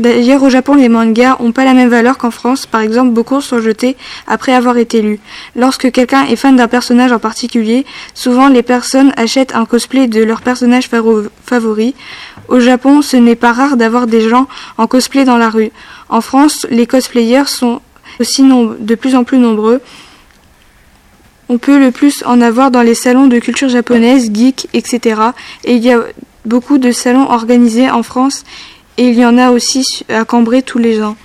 D'ailleurs, 0.00 0.42
au 0.42 0.48
Japon, 0.48 0.76
les 0.76 0.88
mangas 0.88 1.36
n'ont 1.40 1.52
pas 1.52 1.66
la 1.66 1.74
même 1.74 1.90
valeur 1.90 2.16
qu'en 2.16 2.30
France. 2.30 2.64
Par 2.64 2.80
exemple, 2.80 3.10
beaucoup 3.10 3.42
sont 3.42 3.60
jetés 3.60 3.98
après 4.26 4.54
avoir 4.54 4.78
été 4.78 5.02
lus. 5.02 5.20
Lorsque 5.54 5.92
quelqu'un 5.92 6.24
est 6.24 6.36
fan 6.36 6.56
d'un 6.56 6.68
personnage 6.68 7.12
en 7.12 7.18
particulier, 7.18 7.84
souvent 8.14 8.48
les 8.48 8.62
personnes 8.62 9.12
achètent 9.18 9.54
un 9.54 9.66
cosplay 9.66 10.06
de 10.06 10.22
leur 10.22 10.40
personnage 10.40 10.88
favori. 11.44 11.94
Au 12.50 12.58
Japon, 12.58 13.00
ce 13.00 13.16
n'est 13.16 13.36
pas 13.36 13.52
rare 13.52 13.76
d'avoir 13.76 14.08
des 14.08 14.28
gens 14.28 14.48
en 14.76 14.88
cosplay 14.88 15.24
dans 15.24 15.38
la 15.38 15.50
rue. 15.50 15.70
En 16.08 16.20
France, 16.20 16.66
les 16.68 16.84
cosplayers 16.84 17.46
sont 17.46 17.80
aussi 18.18 18.42
de 18.42 18.94
plus 18.96 19.14
en 19.14 19.22
plus 19.22 19.38
nombreux. 19.38 19.80
On 21.48 21.58
peut 21.58 21.78
le 21.78 21.92
plus 21.92 22.24
en 22.26 22.40
avoir 22.40 22.72
dans 22.72 22.82
les 22.82 22.96
salons 22.96 23.28
de 23.28 23.38
culture 23.38 23.68
japonaise, 23.68 24.30
geek, 24.34 24.68
etc. 24.72 25.20
Et 25.64 25.76
il 25.76 25.84
y 25.84 25.92
a 25.92 26.00
beaucoup 26.44 26.78
de 26.78 26.90
salons 26.90 27.30
organisés 27.30 27.88
en 27.88 28.02
France 28.02 28.42
et 28.98 29.08
il 29.08 29.18
y 29.18 29.24
en 29.24 29.38
a 29.38 29.52
aussi 29.52 30.04
à 30.08 30.24
Cambrai 30.24 30.62
tous 30.62 30.78
les 30.78 31.02
ans. 31.02 31.16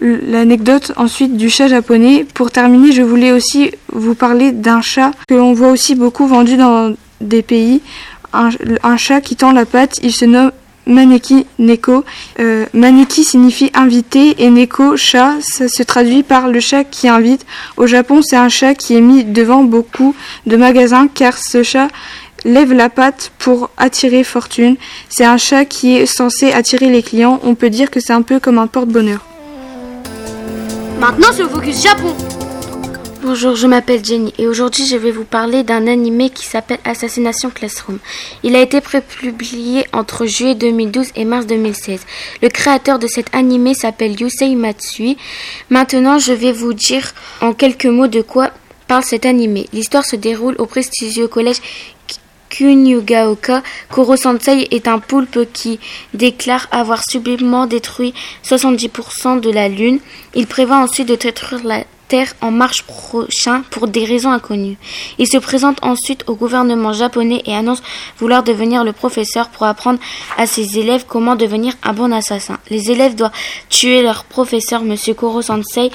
L'anecdote 0.00 0.92
ensuite 0.96 1.36
du 1.36 1.50
chat 1.50 1.68
japonais. 1.68 2.26
Pour 2.32 2.50
terminer, 2.50 2.92
je 2.92 3.02
voulais 3.02 3.32
aussi 3.32 3.70
vous 3.92 4.14
parler 4.14 4.50
d'un 4.50 4.80
chat 4.80 5.12
que 5.28 5.34
l'on 5.34 5.52
voit 5.52 5.68
aussi 5.68 5.94
beaucoup 5.94 6.26
vendu 6.26 6.56
dans 6.56 6.94
des 7.20 7.42
pays. 7.42 7.82
Un, 8.32 8.96
chat 8.96 9.20
qui 9.20 9.36
tend 9.36 9.52
la 9.52 9.66
patte, 9.66 9.98
il 10.02 10.12
se 10.12 10.24
nomme 10.24 10.52
Maneki 10.86 11.46
Neko. 11.58 12.04
Euh, 12.38 12.66
maneki 12.72 13.24
signifie 13.24 13.70
invité 13.74 14.42
et 14.42 14.50
Neko, 14.50 14.96
chat, 14.96 15.34
ça 15.40 15.68
se 15.68 15.82
traduit 15.82 16.22
par 16.22 16.48
le 16.48 16.60
chat 16.60 16.84
qui 16.84 17.08
invite. 17.08 17.44
Au 17.76 17.86
Japon, 17.86 18.22
c'est 18.22 18.36
un 18.36 18.48
chat 18.48 18.74
qui 18.74 18.96
est 18.96 19.00
mis 19.00 19.24
devant 19.24 19.62
beaucoup 19.62 20.14
de 20.46 20.56
magasins 20.56 21.08
car 21.12 21.38
ce 21.38 21.62
chat 21.62 21.88
lève 22.44 22.72
la 22.72 22.88
patte 22.88 23.32
pour 23.38 23.70
attirer 23.76 24.24
fortune. 24.24 24.76
C'est 25.08 25.24
un 25.24 25.36
chat 25.36 25.64
qui 25.64 25.96
est 25.96 26.06
censé 26.06 26.52
attirer 26.52 26.88
les 26.88 27.02
clients. 27.02 27.40
On 27.44 27.54
peut 27.54 27.70
dire 27.70 27.90
que 27.90 28.00
c'est 28.00 28.12
un 28.12 28.22
peu 28.22 28.40
comme 28.40 28.58
un 28.58 28.66
porte-bonheur. 28.66 29.24
Maintenant, 30.98 31.28
c'est 31.32 31.48
focus 31.48 31.82
Japon. 31.82 32.14
Bonjour, 33.22 33.54
je 33.54 33.66
m'appelle 33.66 34.02
Jenny 34.02 34.32
et 34.38 34.48
aujourd'hui 34.48 34.86
je 34.86 34.96
vais 34.96 35.10
vous 35.10 35.26
parler 35.26 35.62
d'un 35.62 35.86
animé 35.88 36.30
qui 36.30 36.46
s'appelle 36.46 36.78
Assassination 36.84 37.50
Classroom. 37.50 37.98
Il 38.42 38.56
a 38.56 38.62
été 38.62 38.80
publié 38.80 39.84
entre 39.92 40.24
juillet 40.24 40.54
2012 40.54 41.08
et 41.16 41.26
mars 41.26 41.44
2016. 41.46 42.00
Le 42.40 42.48
créateur 42.48 42.98
de 42.98 43.06
cet 43.06 43.34
animé 43.34 43.74
s'appelle 43.74 44.18
Yusei 44.18 44.54
Matsui. 44.54 45.18
Maintenant, 45.68 46.18
je 46.18 46.32
vais 46.32 46.52
vous 46.52 46.72
dire 46.72 47.12
en 47.42 47.52
quelques 47.52 47.84
mots 47.84 48.06
de 48.06 48.22
quoi 48.22 48.52
parle 48.88 49.04
cet 49.04 49.26
animé. 49.26 49.68
L'histoire 49.74 50.06
se 50.06 50.16
déroule 50.16 50.54
au 50.58 50.64
prestigieux 50.64 51.28
collège 51.28 51.60
Kunyugaoka, 52.48 53.62
Kuro 53.92 54.16
Sensei 54.16 54.66
est 54.70 54.88
un 54.88 54.98
poulpe 54.98 55.52
qui 55.52 55.78
déclare 56.14 56.68
avoir 56.70 57.02
sublimement 57.06 57.66
détruit 57.66 58.14
70% 58.44 59.40
de 59.40 59.50
la 59.50 59.68
Lune. 59.68 59.98
Il 60.34 60.46
prévoit 60.46 60.78
ensuite 60.78 61.08
de 61.08 61.16
détruire 61.16 61.60
la 61.64 61.84
En 62.40 62.50
mars 62.50 62.82
prochain 62.82 63.62
pour 63.70 63.86
des 63.86 64.04
raisons 64.04 64.32
inconnues. 64.32 64.76
Il 65.18 65.28
se 65.28 65.38
présente 65.38 65.78
ensuite 65.82 66.24
au 66.26 66.34
gouvernement 66.34 66.92
japonais 66.92 67.40
et 67.46 67.54
annonce 67.54 67.82
vouloir 68.18 68.42
devenir 68.42 68.82
le 68.82 68.92
professeur 68.92 69.48
pour 69.48 69.64
apprendre 69.64 70.00
à 70.36 70.46
ses 70.46 70.78
élèves 70.80 71.04
comment 71.06 71.36
devenir 71.36 71.74
un 71.84 71.92
bon 71.92 72.12
assassin. 72.12 72.58
Les 72.68 72.90
élèves 72.90 73.14
doivent 73.14 73.30
tuer 73.68 74.02
leur 74.02 74.24
professeur, 74.24 74.82
Monsieur 74.82 75.14
Kuro 75.14 75.40
Sensei, 75.40 75.92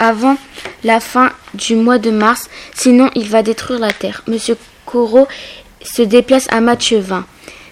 avant 0.00 0.36
la 0.82 0.98
fin 0.98 1.30
du 1.54 1.76
mois 1.76 1.98
de 1.98 2.10
mars, 2.10 2.50
sinon 2.74 3.08
il 3.14 3.28
va 3.28 3.42
détruire 3.42 3.78
la 3.78 3.92
Terre. 3.92 4.22
Monsieur 4.26 4.56
Koro 4.84 5.28
se 5.80 6.02
déplace 6.02 6.48
à 6.50 6.60
match 6.60 6.92
20, 6.92 7.24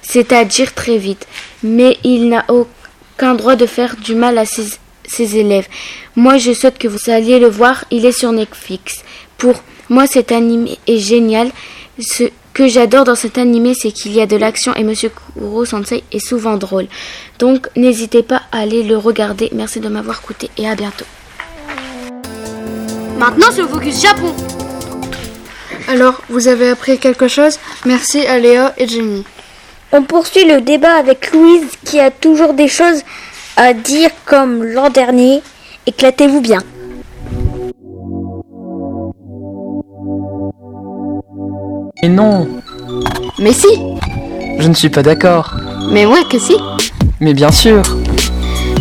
c'est-à-dire 0.03 0.75
très 0.75 0.97
vite, 0.97 1.27
mais 1.65 1.99
il 2.05 2.29
n'a 2.29 2.45
aucun 2.49 3.35
droit 3.35 3.57
de 3.57 3.67
faire 3.67 3.97
du 3.97 4.15
mal 4.15 4.39
à 4.39 4.45
ses, 4.45 4.79
élèves. 5.19 5.69
Moi, 6.17 6.39
je 6.39 6.53
souhaite 6.53 6.79
que 6.79 6.89
vous 6.89 7.11
alliez 7.11 7.39
le 7.39 7.49
voir, 7.49 7.85
il 7.91 8.05
est 8.05 8.13
sur 8.13 8.33
Netflix. 8.33 9.05
Pour 9.37 9.63
moi, 9.89 10.07
cet 10.07 10.33
animé 10.33 10.79
est 10.87 10.99
génial. 10.99 11.51
Ce 11.99 12.25
que 12.55 12.69
j'adore 12.69 13.05
dans 13.05 13.15
cet 13.15 13.39
animé, 13.39 13.75
c'est 13.75 13.93
qu'il 13.93 14.13
y 14.13 14.21
a 14.21 14.27
de 14.27 14.37
l'action 14.37 14.75
et 14.75 14.83
Monsieur 14.83 15.11
Kuro 15.11 15.65
Sensei 15.65 16.03
est 16.13 16.25
souvent 16.25 16.57
drôle. 16.57 16.87
Donc, 17.39 17.69
n'hésitez 17.77 18.23
pas 18.23 18.43
à 18.53 18.61
aller 18.61 18.83
le 18.83 18.97
regarder. 18.97 19.49
Merci 19.53 19.81
de 19.81 19.89
m'avoir 19.89 20.21
écouté 20.23 20.51
et 20.59 20.69
à 20.69 20.75
bientôt. 20.75 21.07
Maintenant, 23.19 23.47
c'est 23.53 23.63
le 23.63 23.69
Focus 23.69 24.03
Japon. 24.03 24.35
Alors, 25.89 26.21
vous 26.29 26.49
avez 26.49 26.69
appris 26.69 26.99
quelque 26.99 27.29
chose? 27.29 27.59
Merci 27.87 28.27
à 28.27 28.39
Léa 28.39 28.75
et 28.77 28.87
Jenny. 28.87 29.25
On 29.91 30.03
poursuit 30.03 30.45
le 30.45 30.61
débat 30.61 30.97
avec 30.97 31.33
Louise 31.33 31.65
qui 31.85 31.99
a 31.99 32.11
toujours 32.11 32.53
des 32.53 32.69
choses 32.69 33.03
à 33.59 33.75
dire 33.75 34.11
comme 34.25 34.63
l'an 34.63 34.89
dernier. 34.89 35.43
Éclatez-vous 35.87 36.41
bien. 36.41 36.61
Mais 42.01 42.09
non 42.09 42.47
Mais 43.41 43.53
si 43.53 43.67
Je 44.61 44.69
ne 44.69 44.75
suis 44.75 44.89
pas 44.89 45.03
d'accord. 45.03 45.55
Mais 45.91 46.07
moi 46.07 46.19
que 46.31 46.39
si 46.39 46.57
Mais 47.21 47.35
bien 47.35 47.51
sûr 47.51 47.83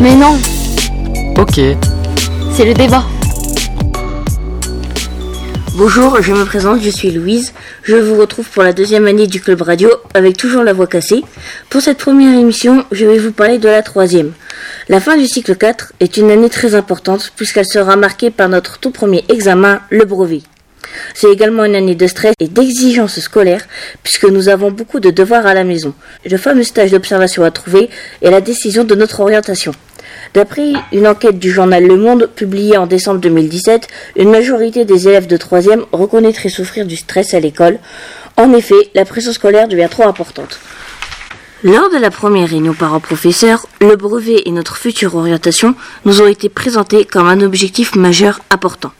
Mais 0.00 0.14
non 0.14 0.38
Ok. 1.36 1.60
C'est 2.52 2.64
le 2.64 2.74
débat. 2.74 3.04
Bonjour, 5.78 6.20
je 6.20 6.32
me 6.32 6.44
présente, 6.44 6.82
je 6.82 6.90
suis 6.90 7.12
Louise. 7.12 7.52
Je 7.84 7.94
vous 7.94 8.16
retrouve 8.18 8.48
pour 8.48 8.64
la 8.64 8.72
deuxième 8.72 9.06
année 9.06 9.28
du 9.28 9.40
Club 9.40 9.62
Radio 9.62 9.88
avec 10.12 10.36
toujours 10.36 10.64
la 10.64 10.72
voix 10.72 10.88
cassée. 10.88 11.22
Pour 11.70 11.80
cette 11.82 11.98
première 11.98 12.36
émission, 12.36 12.84
je 12.90 13.06
vais 13.06 13.18
vous 13.18 13.30
parler 13.30 13.58
de 13.58 13.68
la 13.68 13.82
troisième. 13.82 14.32
La 14.88 14.98
fin 14.98 15.16
du 15.16 15.28
cycle 15.28 15.54
4 15.54 15.92
est 16.00 16.16
une 16.16 16.32
année 16.32 16.50
très 16.50 16.74
importante 16.74 17.32
puisqu'elle 17.36 17.64
sera 17.64 17.94
marquée 17.94 18.30
par 18.32 18.48
notre 18.48 18.80
tout 18.80 18.90
premier 18.90 19.24
examen, 19.28 19.80
le 19.90 20.04
brevet. 20.04 20.42
C'est 21.14 21.30
également 21.30 21.64
une 21.64 21.76
année 21.76 21.94
de 21.94 22.06
stress 22.08 22.34
et 22.40 22.48
d'exigence 22.48 23.20
scolaire 23.20 23.62
puisque 24.02 24.24
nous 24.24 24.48
avons 24.48 24.72
beaucoup 24.72 24.98
de 24.98 25.10
devoirs 25.10 25.46
à 25.46 25.54
la 25.54 25.62
maison. 25.62 25.94
Le 26.28 26.38
fameux 26.38 26.64
stage 26.64 26.90
d'observation 26.90 27.44
à 27.44 27.52
trouver 27.52 27.88
et 28.20 28.30
la 28.30 28.40
décision 28.40 28.82
de 28.82 28.96
notre 28.96 29.20
orientation. 29.20 29.70
D'après 30.34 30.72
une 30.92 31.06
enquête 31.06 31.38
du 31.38 31.50
journal 31.50 31.86
Le 31.86 31.96
Monde 31.96 32.28
publiée 32.34 32.76
en 32.76 32.86
décembre 32.86 33.20
2017, 33.20 33.88
une 34.16 34.30
majorité 34.30 34.84
des 34.84 35.08
élèves 35.08 35.26
de 35.26 35.36
3e 35.36 35.84
reconnaîtraient 35.92 36.48
souffrir 36.48 36.86
du 36.86 36.96
stress 36.96 37.34
à 37.34 37.40
l'école. 37.40 37.78
En 38.36 38.52
effet, 38.52 38.90
la 38.94 39.04
pression 39.04 39.32
scolaire 39.32 39.68
devient 39.68 39.88
trop 39.90 40.06
importante. 40.06 40.60
Lors 41.64 41.90
de 41.90 41.96
la 41.96 42.10
première 42.10 42.48
réunion 42.48 42.72
parents-professeurs, 42.72 43.66
le 43.80 43.96
brevet 43.96 44.42
et 44.44 44.52
notre 44.52 44.76
future 44.76 45.16
orientation 45.16 45.74
nous 46.04 46.22
ont 46.22 46.28
été 46.28 46.48
présentés 46.48 47.04
comme 47.04 47.26
un 47.26 47.40
objectif 47.40 47.96
majeur 47.96 48.40
important. 48.50 48.92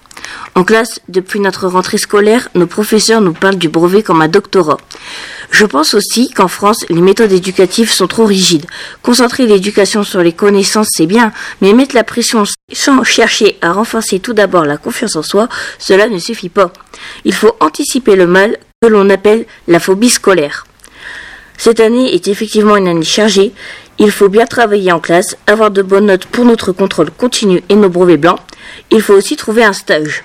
En 0.55 0.65
classe, 0.65 1.01
depuis 1.09 1.41
notre 1.41 1.69
rentrée 1.69 1.99
scolaire, 1.99 2.49
nos 2.55 2.67
professeurs 2.67 3.21
nous 3.21 3.33
parlent 3.33 3.57
du 3.57 3.69
brevet 3.69 4.03
comme 4.03 4.23
un 4.23 4.29
doctorat. 4.29 4.79
Je 5.51 5.65
pense 5.65 5.95
aussi 5.95 6.31
qu'en 6.31 6.49
France, 6.49 6.85
les 6.89 7.01
méthodes 7.01 7.33
éducatives 7.33 7.91
sont 7.91 8.07
trop 8.07 8.27
rigides. 8.27 8.67
Concentrer 9.03 9.47
l'éducation 9.47 10.03
sur 10.03 10.21
les 10.21 10.33
connaissances, 10.33 10.89
c'est 10.91 11.07
bien, 11.07 11.33
mais 11.61 11.73
mettre 11.73 11.95
la 11.95 12.05
pression 12.05 12.45
sans 12.73 13.03
chercher 13.05 13.57
à 13.63 13.73
renforcer 13.73 14.19
tout 14.21 14.35
d'abord 14.35 14.65
la 14.65 14.77
confiance 14.77 15.17
en 15.17 15.23
soi, 15.23 15.49
cela 15.79 16.09
ne 16.09 16.19
suffit 16.19 16.49
pas. 16.49 16.73
Il 17.25 17.35
faut 17.35 17.57
anticiper 17.61 18.17
le 18.17 18.27
mal 18.27 18.59
que 18.83 18.89
l'on 18.89 19.09
appelle 19.11 19.47
la 19.67 19.81
phobie 19.81 20.11
scolaire. 20.11 20.67
Cette 21.57 21.81
année 21.81 22.15
est 22.15 22.29
effectivement 22.29 22.77
une 22.77 22.87
année 22.87 23.03
chargée. 23.03 23.53
Il 23.99 24.13
faut 24.13 24.29
bien 24.29 24.47
travailler 24.47 24.93
en 24.93 25.01
classe, 25.01 25.37
avoir 25.49 25.73
de 25.73 25.83
bonnes 25.83 26.07
notes 26.07 26.27
pour 26.27 26.45
notre 26.45 26.71
contrôle 26.71 27.11
continu 27.11 27.63
et 27.69 27.75
nos 27.75 27.89
brevets 27.89 28.21
blancs. 28.21 28.39
Il 28.91 29.03
faut 29.03 29.15
aussi 29.15 29.35
trouver 29.35 29.65
un 29.65 29.73
stage. 29.73 30.23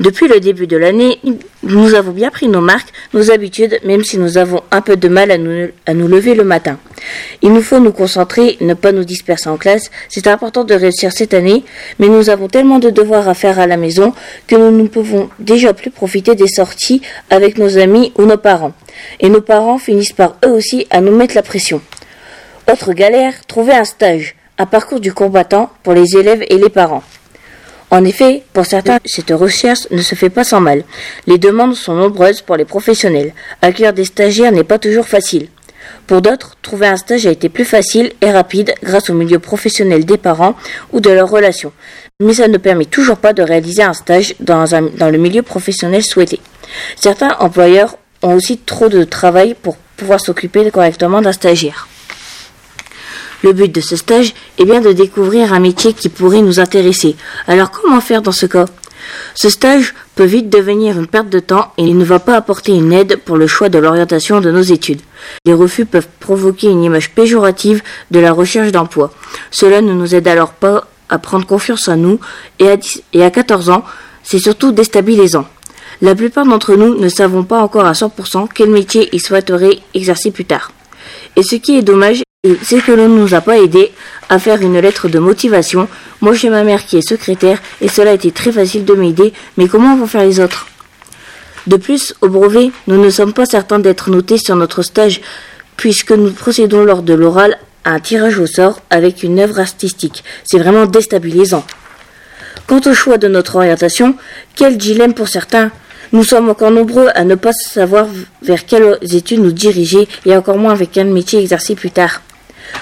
Depuis 0.00 0.28
le 0.28 0.40
début 0.40 0.66
de 0.66 0.78
l'année, 0.78 1.20
nous 1.62 1.94
avons 1.94 2.12
bien 2.12 2.30
pris 2.30 2.48
nos 2.48 2.62
marques, 2.62 2.88
nos 3.12 3.30
habitudes, 3.30 3.78
même 3.84 4.02
si 4.02 4.16
nous 4.16 4.38
avons 4.38 4.62
un 4.70 4.80
peu 4.80 4.96
de 4.96 5.08
mal 5.08 5.30
à 5.30 5.36
nous, 5.36 6.08
lever 6.08 6.34
le 6.34 6.42
matin. 6.42 6.78
Il 7.42 7.52
nous 7.52 7.60
faut 7.60 7.80
nous 7.80 7.92
concentrer, 7.92 8.56
ne 8.62 8.72
pas 8.72 8.92
nous 8.92 9.04
disperser 9.04 9.50
en 9.50 9.58
classe. 9.58 9.90
C'est 10.08 10.26
important 10.26 10.64
de 10.64 10.72
réussir 10.72 11.12
cette 11.12 11.34
année, 11.34 11.64
mais 11.98 12.08
nous 12.08 12.30
avons 12.30 12.48
tellement 12.48 12.78
de 12.78 12.88
devoirs 12.88 13.28
à 13.28 13.34
faire 13.34 13.58
à 13.58 13.66
la 13.66 13.76
maison 13.76 14.14
que 14.46 14.56
nous 14.56 14.70
ne 14.70 14.88
pouvons 14.88 15.28
déjà 15.38 15.74
plus 15.74 15.90
profiter 15.90 16.34
des 16.34 16.48
sorties 16.48 17.02
avec 17.28 17.58
nos 17.58 17.76
amis 17.76 18.14
ou 18.16 18.22
nos 18.22 18.38
parents. 18.38 18.72
Et 19.20 19.28
nos 19.28 19.42
parents 19.42 19.76
finissent 19.76 20.14
par 20.14 20.36
eux 20.46 20.50
aussi 20.50 20.86
à 20.88 21.02
nous 21.02 21.14
mettre 21.14 21.34
la 21.34 21.42
pression. 21.42 21.82
Autre 22.72 22.94
galère, 22.94 23.34
trouver 23.46 23.74
un 23.74 23.84
stage, 23.84 24.34
un 24.56 24.64
parcours 24.64 25.00
du 25.00 25.12
combattant 25.12 25.70
pour 25.82 25.92
les 25.92 26.16
élèves 26.16 26.42
et 26.48 26.56
les 26.56 26.70
parents. 26.70 27.02
En 27.90 28.04
effet, 28.04 28.44
pour 28.52 28.66
certains, 28.66 28.98
cette 29.04 29.30
recherche 29.30 29.88
ne 29.90 30.02
se 30.02 30.14
fait 30.14 30.30
pas 30.30 30.44
sans 30.44 30.60
mal. 30.60 30.84
Les 31.26 31.38
demandes 31.38 31.74
sont 31.74 31.94
nombreuses 31.94 32.40
pour 32.40 32.56
les 32.56 32.64
professionnels. 32.64 33.34
Accueillir 33.62 33.92
des 33.92 34.04
stagiaires 34.04 34.52
n'est 34.52 34.64
pas 34.64 34.78
toujours 34.78 35.08
facile. 35.08 35.48
Pour 36.06 36.22
d'autres, 36.22 36.56
trouver 36.62 36.86
un 36.86 36.96
stage 36.96 37.26
a 37.26 37.30
été 37.30 37.48
plus 37.48 37.64
facile 37.64 38.12
et 38.20 38.30
rapide 38.30 38.74
grâce 38.82 39.10
au 39.10 39.14
milieu 39.14 39.40
professionnel 39.40 40.04
des 40.04 40.18
parents 40.18 40.54
ou 40.92 41.00
de 41.00 41.10
leurs 41.10 41.30
relations. 41.30 41.72
Mais 42.20 42.34
ça 42.34 42.48
ne 42.48 42.58
permet 42.58 42.84
toujours 42.84 43.16
pas 43.16 43.32
de 43.32 43.42
réaliser 43.42 43.82
un 43.82 43.94
stage 43.94 44.34
dans, 44.40 44.66
le 44.66 45.18
milieu 45.18 45.42
professionnel 45.42 46.04
souhaité. 46.04 46.40
Certains 46.96 47.36
employeurs 47.40 47.96
ont 48.22 48.34
aussi 48.34 48.58
trop 48.58 48.88
de 48.88 49.02
travail 49.02 49.54
pour 49.60 49.76
pouvoir 49.96 50.20
s'occuper 50.20 50.70
correctement 50.70 51.22
d'un 51.22 51.32
stagiaire. 51.32 51.88
Le 53.42 53.52
but 53.52 53.74
de 53.74 53.80
ce 53.80 53.96
stage 53.96 54.34
est 54.58 54.64
bien 54.64 54.80
de 54.80 54.92
découvrir 54.92 55.52
un 55.52 55.60
métier 55.60 55.92
qui 55.92 56.08
pourrait 56.08 56.42
nous 56.42 56.60
intéresser. 56.60 57.16
Alors 57.46 57.70
comment 57.70 58.00
faire 58.00 58.22
dans 58.22 58.32
ce 58.32 58.46
cas? 58.46 58.66
Ce 59.34 59.48
stage 59.48 59.94
peut 60.14 60.24
vite 60.24 60.50
devenir 60.50 60.98
une 60.98 61.06
perte 61.06 61.30
de 61.30 61.40
temps 61.40 61.72
et 61.78 61.84
il 61.84 61.96
ne 61.96 62.04
va 62.04 62.18
pas 62.18 62.36
apporter 62.36 62.72
une 62.72 62.92
aide 62.92 63.16
pour 63.16 63.36
le 63.36 63.46
choix 63.46 63.68
de 63.68 63.78
l'orientation 63.78 64.40
de 64.40 64.50
nos 64.50 64.62
études. 64.62 65.00
Les 65.46 65.54
refus 65.54 65.86
peuvent 65.86 66.08
provoquer 66.20 66.68
une 66.68 66.84
image 66.84 67.10
péjorative 67.10 67.82
de 68.10 68.20
la 68.20 68.32
recherche 68.32 68.72
d'emploi. 68.72 69.12
Cela 69.50 69.80
ne 69.80 69.92
nous 69.92 70.14
aide 70.14 70.28
alors 70.28 70.52
pas 70.52 70.86
à 71.08 71.18
prendre 71.18 71.46
confiance 71.46 71.88
en 71.88 71.96
nous 71.96 72.20
et 72.58 72.68
à, 72.68 72.76
10 72.76 73.02
et 73.14 73.24
à 73.24 73.30
14 73.30 73.70
ans, 73.70 73.84
c'est 74.22 74.38
surtout 74.38 74.72
déstabilisant. 74.72 75.46
La 76.02 76.14
plupart 76.14 76.46
d'entre 76.46 76.76
nous 76.76 76.98
ne 76.98 77.08
savons 77.08 77.44
pas 77.44 77.60
encore 77.60 77.84
à 77.84 77.92
100% 77.92 78.48
quel 78.54 78.70
métier 78.70 79.08
ils 79.12 79.20
souhaiteraient 79.20 79.80
exercer 79.94 80.30
plus 80.30 80.44
tard. 80.44 80.72
Et 81.36 81.42
ce 81.42 81.56
qui 81.56 81.76
est 81.76 81.82
dommage, 81.82 82.22
c'est 82.62 82.80
que 82.80 82.92
l'on 82.92 83.08
ne 83.08 83.18
nous 83.18 83.34
a 83.34 83.42
pas 83.42 83.58
aidé 83.58 83.92
à 84.30 84.38
faire 84.38 84.62
une 84.62 84.78
lettre 84.78 85.08
de 85.08 85.18
motivation. 85.18 85.88
Moi, 86.22 86.32
j'ai 86.32 86.48
ma 86.48 86.64
mère 86.64 86.86
qui 86.86 86.96
est 86.96 87.06
secrétaire 87.06 87.60
et 87.82 87.88
cela 87.88 88.12
a 88.12 88.14
été 88.14 88.30
très 88.30 88.50
facile 88.50 88.86
de 88.86 88.94
m'aider, 88.94 89.32
mais 89.58 89.68
comment 89.68 89.96
vont 89.96 90.06
faire 90.06 90.24
les 90.24 90.40
autres? 90.40 90.66
De 91.66 91.76
plus, 91.76 92.14
au 92.22 92.28
brevet, 92.28 92.70
nous 92.86 93.02
ne 93.02 93.10
sommes 93.10 93.34
pas 93.34 93.44
certains 93.44 93.78
d'être 93.78 94.08
notés 94.08 94.38
sur 94.38 94.56
notre 94.56 94.82
stage 94.82 95.20
puisque 95.76 96.12
nous 96.12 96.30
procédons 96.30 96.82
lors 96.82 97.02
de 97.02 97.12
l'oral 97.12 97.58
à 97.84 97.92
un 97.92 98.00
tirage 98.00 98.38
au 98.38 98.46
sort 98.46 98.80
avec 98.88 99.22
une 99.22 99.38
œuvre 99.38 99.60
artistique. 99.60 100.24
C'est 100.44 100.58
vraiment 100.58 100.86
déstabilisant. 100.86 101.66
Quant 102.66 102.80
au 102.86 102.94
choix 102.94 103.18
de 103.18 103.28
notre 103.28 103.56
orientation, 103.56 104.14
quel 104.56 104.78
dilemme 104.78 105.12
pour 105.12 105.28
certains? 105.28 105.70
Nous 106.12 106.24
sommes 106.24 106.48
encore 106.48 106.70
nombreux 106.70 107.08
à 107.14 107.24
ne 107.24 107.34
pas 107.34 107.52
savoir 107.52 108.06
vers 108.42 108.64
quelles 108.64 108.98
études 109.14 109.40
nous 109.40 109.52
diriger 109.52 110.08
et 110.24 110.34
encore 110.34 110.56
moins 110.56 110.72
avec 110.72 110.90
quel 110.92 111.08
métier 111.08 111.40
exercer 111.40 111.74
plus 111.74 111.90
tard. 111.90 112.22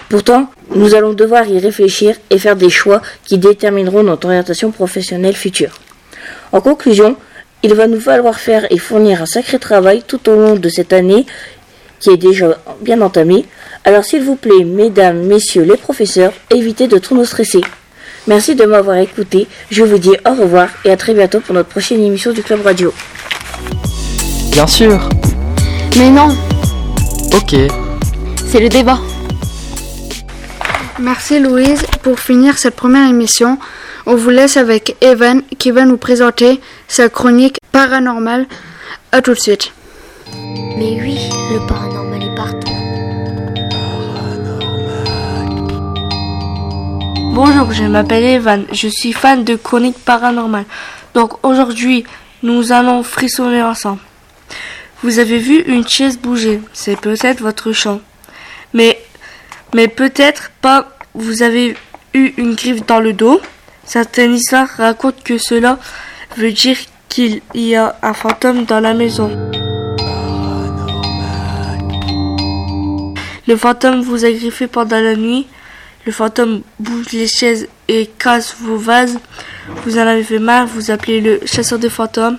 Pourtant, 0.09 0.51
nous 0.75 0.95
allons 0.95 1.13
devoir 1.13 1.47
y 1.49 1.59
réfléchir 1.59 2.17
et 2.31 2.39
faire 2.39 2.57
des 2.57 2.71
choix 2.71 3.03
qui 3.25 3.39
détermineront 3.39 4.03
notre 4.03 4.27
orientation 4.27 4.71
professionnelle 4.71 5.37
future. 5.37 5.73
En 6.53 6.61
conclusion, 6.61 7.17
il 7.63 7.75
va 7.75 7.87
nous 7.87 8.01
falloir 8.01 8.39
faire 8.39 8.67
et 8.71 8.79
fournir 8.79 9.23
un 9.23 9.27
sacré 9.27 9.59
travail 9.59 10.03
tout 10.07 10.29
au 10.29 10.35
long 10.37 10.55
de 10.57 10.69
cette 10.69 10.93
année 10.93 11.27
qui 12.01 12.11
est 12.11 12.17
déjà 12.17 12.59
bien 12.81 13.01
entamée. 13.01 13.45
Alors 13.85 14.05
s'il 14.05 14.23
vous 14.23 14.37
plaît, 14.37 14.65
mesdames, 14.65 15.23
messieurs 15.23 15.65
les 15.65 15.77
professeurs, 15.77 16.33
évitez 16.51 16.87
de 16.87 16.99
trop 16.99 17.15
nous 17.17 17.25
stresser. 17.25 17.61
Merci 18.27 18.55
de 18.55 18.65
m'avoir 18.65 18.99
écouté. 18.99 19.47
Je 19.71 19.83
vous 19.83 19.99
dis 19.99 20.13
au 20.27 20.35
revoir 20.35 20.69
et 20.85 20.91
à 20.91 20.97
très 20.97 21.15
bientôt 21.15 21.41
pour 21.41 21.55
notre 21.55 21.69
prochaine 21.71 22.03
émission 22.03 22.33
du 22.33 22.43
Club 22.43 22.63
Radio. 22.63 22.93
Bien 24.53 24.67
sûr. 24.67 25.09
Mais 25.99 26.11
non, 26.11 26.29
Ok. 27.35 27.57
c'est 28.47 28.61
le 28.61 28.69
débat. 28.69 28.99
Merci 31.01 31.39
Louise. 31.39 31.83
Pour 32.03 32.19
finir 32.19 32.59
cette 32.59 32.75
première 32.75 33.09
émission, 33.09 33.59
on 34.05 34.17
vous 34.17 34.31
laisse 34.31 34.57
avec 34.57 34.97
Evan 35.01 35.43
qui 35.59 35.71
va 35.71 35.85
nous 35.85 35.97
présenter 35.97 36.61
sa 36.89 37.09
chronique 37.09 37.59
paranormale. 37.71 38.47
A 39.13 39.23
tout 39.23 39.35
de 39.35 39.39
suite. 39.39 39.73
Mais 40.77 40.99
oui, 41.01 41.19
le 41.53 41.65
paranormal 41.69 42.23
est 42.23 42.35
partout. 42.35 42.73
Bonjour, 47.33 47.73
je 47.73 47.85
m'appelle 47.85 48.25
Evan, 48.25 48.65
je 48.73 48.89
suis 48.89 49.13
fan 49.13 49.45
de 49.45 49.55
chroniques 49.55 50.05
paranormales. 50.05 50.67
Donc 51.15 51.47
aujourd'hui, 51.47 52.05
nous 52.43 52.73
allons 52.73 53.05
frissonner 53.05 53.63
ensemble. 53.63 54.01
Vous 55.05 55.21
avez 55.21 55.39
vu 55.39 55.61
une 55.61 55.87
chaise 55.87 56.19
bouger, 56.19 56.61
c'est 56.73 57.01
peut-être 57.01 57.41
votre 57.41 57.71
champ. 57.71 58.01
Mais, 58.75 59.01
mais 59.75 59.89
peut-être 59.89 60.51
pas, 60.61 60.89
vous 61.15 61.43
avez 61.43 61.77
eu 62.15 62.33
une 62.37 62.55
griffe 62.55 62.87
dans 62.87 63.01
le 63.01 63.13
dos. 63.13 63.41
Certaines 63.85 64.35
histoires 64.35 64.69
racontent 64.69 65.23
que 65.25 65.39
cela 65.39 65.79
veut 66.37 66.53
dire 66.53 66.77
qu'il 67.09 67.41
y 67.55 67.75
a 67.75 67.97
un 68.03 68.13
fantôme 68.13 68.65
dans 68.65 68.81
la 68.81 68.95
maison. 68.95 69.31
Le 73.47 73.57
fantôme 73.57 74.03
vous 74.03 74.25
a 74.25 74.31
griffé 74.31 74.67
pendant 74.67 75.01
la 75.01 75.17
nuit. 75.17 75.47
Le 76.05 76.13
fantôme 76.13 76.63
bouge 76.79 77.13
les 77.13 77.27
chaises 77.27 77.67
et 77.89 78.07
casse 78.19 78.55
vos 78.61 78.77
vases. 78.77 79.19
Vous 79.85 79.99
en 79.99 80.03
avez 80.07 80.23
fait 80.23 80.39
marre, 80.39 80.67
vous 80.67 80.91
appelez 80.91 81.21
le 81.21 81.41
chasseur 81.47 81.79
de 81.79 81.89
fantômes. 81.89 82.39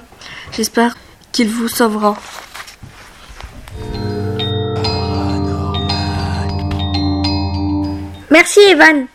J'espère 0.52 0.96
qu'il 1.32 1.50
vous 1.50 1.68
sauvera. 1.68 2.16
Merci 8.30 8.60
Evan. 8.60 9.08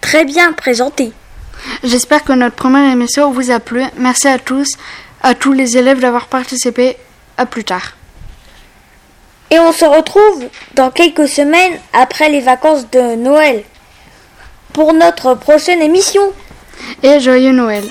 Très 0.00 0.24
bien 0.24 0.52
présenté. 0.52 1.12
J'espère 1.84 2.24
que 2.24 2.32
notre 2.32 2.56
première 2.56 2.90
émission 2.92 3.30
vous 3.30 3.50
a 3.50 3.60
plu. 3.60 3.82
Merci 3.96 4.28
à 4.28 4.38
tous, 4.38 4.76
à 5.22 5.34
tous 5.34 5.52
les 5.52 5.76
élèves 5.76 6.00
d'avoir 6.00 6.26
participé. 6.26 6.96
À 7.38 7.44
plus 7.44 7.64
tard. 7.64 7.92
Et 9.50 9.58
on 9.58 9.70
se 9.72 9.84
retrouve 9.84 10.44
dans 10.74 10.90
quelques 10.90 11.28
semaines 11.28 11.78
après 11.92 12.30
les 12.30 12.40
vacances 12.40 12.90
de 12.90 13.14
Noël 13.16 13.62
pour 14.72 14.92
notre 14.94 15.34
prochaine 15.34 15.82
émission. 15.82 16.22
Et 17.02 17.20
joyeux 17.20 17.52
Noël. 17.52 17.84